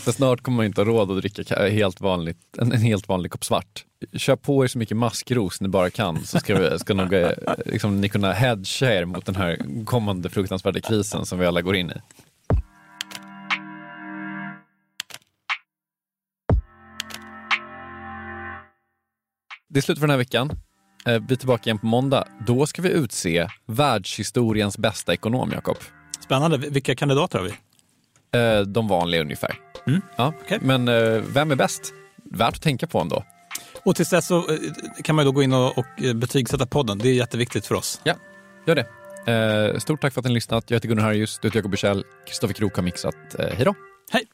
För 0.03 0.11
snart 0.11 0.41
kommer 0.41 0.55
man 0.55 0.65
inte 0.65 0.81
ha 0.81 0.85
råd 0.85 1.11
att 1.11 1.17
dricka 1.17 1.41
ka- 1.41 1.69
helt 1.69 2.01
vanligt, 2.01 2.37
en, 2.57 2.71
en 2.71 2.81
helt 2.81 3.07
vanlig 3.07 3.31
kopp 3.31 3.45
svart. 3.45 3.85
Köp 4.13 4.41
på 4.41 4.63
er 4.63 4.67
så 4.67 4.77
mycket 4.77 4.97
maskros 4.97 5.61
ni 5.61 5.67
bara 5.67 5.89
kan 5.89 6.25
så 6.25 6.39
ska, 6.39 6.59
vi, 6.59 6.79
ska 6.79 6.93
nog, 6.93 7.13
eh, 7.13 7.31
liksom, 7.65 8.01
ni 8.01 8.09
kunna 8.09 8.33
hedga 8.33 8.93
er 8.93 9.05
mot 9.05 9.25
den 9.25 9.35
här 9.35 9.57
kommande 9.85 10.29
fruktansvärda 10.29 10.79
krisen 10.79 11.25
som 11.25 11.39
vi 11.39 11.45
alla 11.45 11.61
går 11.61 11.75
in 11.75 11.91
i. 11.91 11.93
Det 19.69 19.79
är 19.79 19.81
slut 19.81 19.99
för 19.99 20.07
den 20.07 20.09
här 20.09 20.17
veckan. 20.17 20.49
Eh, 21.05 21.21
vi 21.27 21.33
är 21.33 21.37
tillbaka 21.37 21.63
igen 21.69 21.79
på 21.79 21.85
måndag. 21.85 22.27
Då 22.47 22.65
ska 22.65 22.81
vi 22.81 22.89
utse 22.89 23.47
världshistoriens 23.65 24.77
bästa 24.77 25.13
ekonom, 25.13 25.51
Jakob. 25.51 25.77
Spännande. 26.23 26.57
Vilka 26.57 26.95
kandidater 26.95 27.39
har 27.39 27.45
vi? 27.45 27.53
Eh, 28.39 28.61
de 28.61 28.87
vanliga 28.87 29.21
ungefär. 29.21 29.55
Mm. 29.87 30.01
Ja. 30.15 30.33
Okej. 30.41 30.59
Men 30.61 30.85
vem 31.33 31.51
är 31.51 31.55
bäst? 31.55 31.93
Värt 32.23 32.55
att 32.55 32.61
tänka 32.61 32.87
på 32.87 32.99
ändå. 32.99 33.23
Och 33.85 33.95
tills 33.95 34.09
dess 34.09 34.27
så 34.27 34.37
eh, 34.37 34.57
kan 35.03 35.15
man 35.15 35.25
ju 35.25 35.31
då 35.31 35.31
gå 35.31 35.43
in 35.43 35.53
och, 35.53 35.77
och 35.77 35.85
eh, 36.03 36.13
betygsätta 36.13 36.65
podden. 36.65 36.97
Det 36.97 37.09
är 37.09 37.13
jätteviktigt 37.13 37.65
för 37.65 37.75
oss. 37.75 38.01
Ja, 38.03 38.13
gör 38.67 38.75
det. 38.75 38.85
Eh, 39.73 39.79
stort 39.79 40.01
tack 40.01 40.13
för 40.13 40.21
att 40.21 40.25
ni 40.25 40.29
har 40.29 40.33
lyssnat. 40.35 40.63
Jag 40.67 40.75
heter 40.75 40.87
Gunnar 40.87 41.03
Harrius, 41.03 41.39
du 41.41 41.47
heter 41.47 41.57
Jakob 41.59 41.71
Bursell. 41.71 42.03
Kristoffer 42.27 42.53
Krook 42.53 42.75
har 42.75 42.83
mixat. 42.83 43.15
Eh, 43.39 43.45
hej 43.55 43.65
då! 43.65 43.75
Hej! 44.11 44.25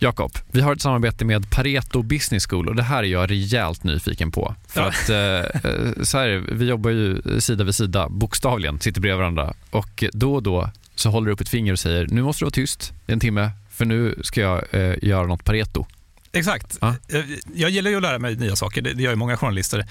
Jakob, 0.00 0.30
vi 0.52 0.60
har 0.60 0.72
ett 0.72 0.80
samarbete 0.82 1.24
med 1.24 1.50
Pareto 1.50 2.02
Business 2.02 2.46
School 2.46 2.68
och 2.68 2.76
det 2.76 2.82
här 2.82 2.98
är 3.02 3.06
jag 3.08 3.30
rejält 3.30 3.84
nyfiken 3.84 4.30
på. 4.32 4.54
För 4.68 4.80
Ja. 4.80 4.86
att 4.88 5.08
eh, 5.10 5.70
eh, 5.72 6.02
så 6.02 6.18
här, 6.18 6.44
vi 6.52 6.64
jobbar 6.64 6.90
ju 6.90 7.22
sida 7.40 7.64
vid 7.64 7.74
sida, 7.74 8.08
bokstavligen, 8.08 8.80
sitter 8.80 9.00
bredvid 9.00 9.18
varandra 9.18 9.54
och 9.70 10.04
då 10.12 10.34
och 10.34 10.42
då 10.42 10.70
så 10.98 11.10
håller 11.10 11.26
du 11.26 11.32
upp 11.32 11.40
ett 11.40 11.48
finger 11.48 11.72
och 11.72 11.78
säger 11.78 12.06
nu 12.10 12.22
måste 12.22 12.40
du 12.40 12.44
vara 12.46 12.50
tyst 12.50 12.92
i 13.06 13.12
en 13.12 13.20
timme 13.20 13.50
för 13.70 13.84
nu 13.84 14.20
ska 14.22 14.40
jag 14.40 14.64
eh, 14.70 14.94
göra 15.02 15.26
något 15.26 15.44
Pareto. 15.44 15.86
Exakt. 16.32 16.78
Ja. 16.80 16.94
Eh, 17.08 17.20
Jag 17.54 17.70
gillar 17.70 17.90
ju 17.90 17.96
att 17.96 18.02
lära 18.02 18.18
mig 18.18 18.36
nya 18.36 18.56
saker, 18.56 18.82
det 18.82 19.02
gör 19.02 19.10
ju 19.10 19.16
många 19.16 19.36
journalister. 19.36 19.86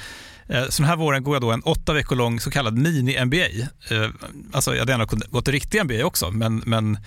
Eh, 0.47 0.63
Så 0.69 0.81
den 0.81 0.89
här 0.89 0.95
våren 0.95 1.23
går 1.23 1.35
jag 1.35 1.41
då 1.41 1.51
en 1.51 1.61
åtta 1.61 1.93
veckor 1.93 2.15
lång 2.15 2.39
så 2.39 2.51
kallad 2.51 2.77
mini-MBA. 2.77 3.61
Eh, 3.91 4.09
Alltså 4.51 4.71
jag 4.73 4.79
hade 4.79 4.91
gärna 4.91 5.05
gått 5.05 5.47
riktig 5.47 5.85
MBA 5.85 6.05
också, 6.05 6.31
men, 6.31 6.63
men 6.65 6.97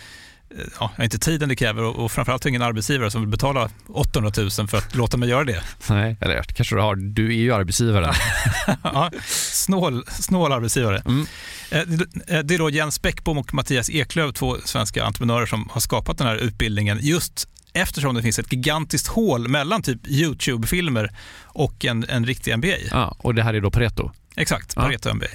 ja, 0.50 0.64
jag 0.78 0.88
har 0.96 1.04
inte 1.04 1.18
tiden 1.18 1.48
det 1.48 1.56
kräver 1.56 1.82
och, 1.82 2.04
och 2.04 2.12
framförallt 2.12 2.46
ingen 2.46 2.62
arbetsgivare 2.62 3.10
som 3.10 3.20
vill 3.20 3.30
betala 3.30 3.70
800 3.88 4.32
000 4.36 4.50
för 4.68 4.76
att 4.78 4.94
låta 4.94 5.16
mig 5.16 5.28
göra 5.28 5.44
det. 5.44 5.62
Nej, 5.90 6.16
eller 6.20 6.42
kanske 6.42 6.74
du 6.76 6.80
har, 6.80 6.96
du 6.96 7.26
är 7.26 7.38
ju 7.38 7.52
arbetsgivaren. 7.54 8.14
ja, 8.82 9.10
snål, 9.60 10.04
snål 10.08 10.52
arbetsgivare. 10.52 11.02
Mm. 11.06 11.26
Eh, 11.70 11.82
det- 11.86 12.34
eh, 12.34 12.42
Det 12.42 12.54
är 12.54 12.58
då 12.58 12.70
Jens 12.70 13.02
Bäckbom 13.02 13.38
och 13.38 13.54
Mattias 13.54 13.90
Eklöf, 13.90 14.34
två 14.34 14.56
svenska 14.64 15.04
entreprenörer 15.04 15.46
som 15.46 15.68
har 15.72 15.80
skapat 15.80 16.18
den 16.18 16.26
här 16.26 16.36
utbildningen 16.36 16.98
just 17.02 17.48
eftersom 17.72 18.14
det 18.14 18.22
finns 18.22 18.38
ett 18.38 18.52
gigantiskt 18.52 19.06
hål 19.08 19.48
mellan 19.48 19.82
typ 19.82 20.06
YouTube-filmer 20.08 21.10
och 21.44 21.84
en, 21.84 22.04
en 22.08 22.26
riktig 22.26 22.58
MBA. 22.58 22.76
Ja, 22.90 23.16
och 23.18 23.34
det 23.34 23.42
här 23.42 23.54
är 23.54 23.60
då 23.60 23.70
Pareto. 23.70 24.10
Exakt, 24.36 24.72
Ja. 24.76 24.82
Pareto 24.82 25.14
MBA. 25.14 25.26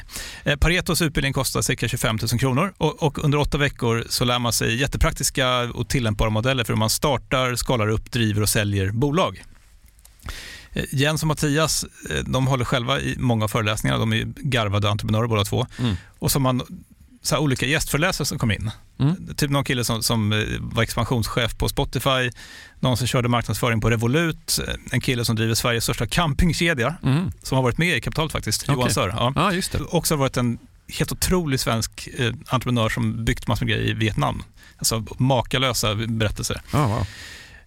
Eh, 0.44 0.56
Paretos 0.58 1.02
utbildning 1.02 1.34
kostar 1.34 1.62
cirka 1.62 1.88
25 1.88 2.18
000 2.32 2.40
kronor 2.40 2.74
och, 2.78 3.04
och 3.04 3.24
under 3.24 3.38
åtta 3.38 3.58
veckor 3.58 4.04
så 4.10 4.26
lär 4.26 4.40
man 4.40 4.54
sig 4.54 4.76
jättepraktiska 4.76 5.60
och 5.60 5.90
tillämpbara 5.90 6.30
modeller 6.30 6.64
för 6.64 6.74
hur 6.74 6.78
man 6.80 6.90
startar, 6.90 7.56
skalar 7.56 7.88
upp, 7.88 8.12
driver 8.12 8.42
och 8.42 8.50
säljer 8.50 8.92
bolag. 8.92 9.44
Eh, 10.76 10.84
Jens 10.92 11.22
och 11.22 11.28
Mattias 11.28 11.86
eh, 12.10 12.18
de 12.26 12.48
håller 12.48 12.66
själva 12.66 13.00
i 13.00 13.16
många 13.20 13.48
föreläsningar. 13.48 13.98
De 14.00 14.14
är 14.14 14.26
garvade 14.36 14.90
entreprenörer 14.90 15.28
båda 15.28 15.44
två. 15.44 15.68
Mm. 15.80 15.96
Och 16.20 16.32
så 16.32 16.36
har 16.40 16.42
man 16.42 16.62
så 17.22 17.38
olika 17.38 17.66
gästföreläsare 17.66 18.26
som 18.26 18.40
kom 18.40 18.52
in. 18.52 18.72
Mm. 19.00 19.36
Typ 19.36 19.50
någon 19.52 19.64
kille 19.64 19.84
som, 19.84 20.04
som 20.04 20.34
eh, 20.34 20.40
var 20.60 20.84
expansionschef 20.84 21.58
på 21.58 21.70
Spotify, 21.70 22.32
någon 22.80 22.98
som 22.98 23.08
körde 23.08 23.28
marknadsföring 23.28 23.82
på 23.82 23.90
Revolut, 23.90 24.60
en 24.92 25.02
kille 25.02 25.26
som 25.26 25.36
driver 25.36 25.54
Sveriges 25.56 25.84
största 25.84 26.08
campingkedja, 26.08 26.96
Mm. 27.04 27.32
som 27.44 27.56
har 27.56 27.64
varit 27.64 27.78
med 27.78 27.98
i 27.98 28.02
kapitalet 28.02 28.32
faktiskt, 28.32 28.68
Johan 28.68 28.80
Okej. 28.80 28.94
Sör. 28.94 29.10
Ja. 29.10 29.34
Ja, 29.36 29.54
just 29.54 29.72
det. 29.72 29.80
Också 29.82 30.16
varit 30.16 30.38
en 30.38 30.58
helt 30.88 31.12
otrolig 31.12 31.60
svensk 31.60 32.08
eh, 32.18 32.34
entreprenör 32.48 32.90
som 32.90 33.26
byggt 33.26 33.48
massor 33.48 33.66
med 33.66 33.76
grejer 33.76 33.90
i 33.90 33.94
Vietnam. 33.94 34.44
Alltså 34.78 35.06
makalösa 35.18 35.96
berättelser. 35.96 36.62
Ja, 36.74 36.88
wow. 36.88 37.08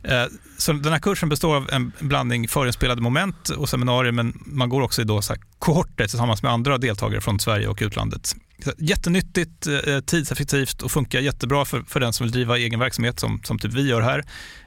Eh, 0.03 0.25
så 0.59 0.73
den 0.73 0.93
här 0.93 1.01
kursen 1.01 1.29
består 1.29 1.57
av 1.57 1.71
en 1.73 1.93
blandning 1.99 2.49
förinspelade 2.49 3.03
moment 3.03 3.49
och 3.49 3.69
seminarier, 3.69 4.13
men 4.13 4.43
man 4.47 4.69
går 4.69 4.83
också 4.83 5.03
i 5.03 5.05
då 5.05 5.23
så 5.23 5.33
här 5.33 5.43
kohorter 5.59 6.07
tillsammans 6.07 6.43
med 6.43 6.53
andra 6.53 6.79
deltagare 6.79 7.21
från 7.21 7.41
Sverige 7.41 7.69
och 7.69 7.79
utlandet. 7.81 8.35
Jättenyttigt, 8.79 9.67
eh, 9.67 9.75
eh, 9.75 10.01
tidseffektivt 10.01 10.83
och 10.83 10.91
funkar 10.91 11.21
jättebra 11.21 11.65
för, 11.65 11.83
för 11.83 12.01
den 12.01 12.13
som 12.13 12.25
vill 12.25 12.33
driva 12.33 12.59
egen 12.59 12.81
verksamhet 12.81 13.21
som, 13.21 13.41
som 13.45 13.59
typ 13.59 13.73
vi 13.73 13.89
gör 13.89 14.01
här. 14.01 14.25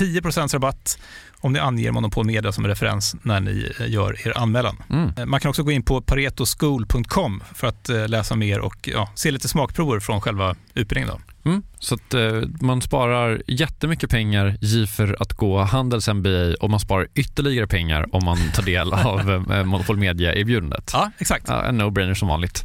10% 0.00 0.52
rabatt 0.52 0.98
om 1.40 1.52
ni 1.52 1.58
anger 1.58 1.92
Monopol 1.92 2.26
Media 2.26 2.52
som 2.52 2.66
referens 2.66 3.16
när 3.22 3.40
ni 3.40 3.72
eh, 3.80 3.90
gör 3.90 4.26
er 4.28 4.38
anmälan. 4.38 4.76
Mm. 4.90 5.12
Eh, 5.16 5.26
Man 5.26 5.40
kan 5.40 5.48
också 5.48 5.62
gå 5.62 5.70
in 5.70 5.82
på 5.82 6.00
paretoschool.com 6.00 7.42
för 7.54 7.66
att 7.66 7.88
eh, 7.88 8.08
läsa 8.08 8.36
mer 8.36 8.60
och 8.60 8.88
ja, 8.92 9.10
se 9.14 9.30
lite 9.30 9.48
smakprover 9.48 10.00
från 10.00 10.20
själva 10.20 10.56
utbildningen. 10.74 11.14
Då. 11.14 11.50
Mm. 11.50 11.62
Så 11.78 11.94
att 11.94 12.14
eh, 12.14 12.42
man 12.60 12.82
sparar 12.82 13.42
jättemycket 13.46 14.10
pengar 14.10 14.56
i 14.64 14.86
för 14.86 15.16
att 15.22 15.32
gå 15.32 15.58
Handels 15.62 16.08
MBA 16.08 16.54
och 16.60 16.70
man 16.70 16.80
sparar 16.80 17.08
ytterligare 17.14 17.66
pengar 17.66 18.06
om 18.12 18.24
man 18.24 18.38
tar 18.54 18.62
del 18.62 18.92
av 18.92 19.30
eh, 19.30 19.64
Monopol 19.64 19.96
Media-erbjudandet. 19.96 20.90
Ja, 20.92 21.10
exakt. 21.18 21.48
Ja, 21.48 21.62
en 21.64 21.80
no-brainer 21.80 22.14
som 22.14 22.28
vanligt. 22.28 22.64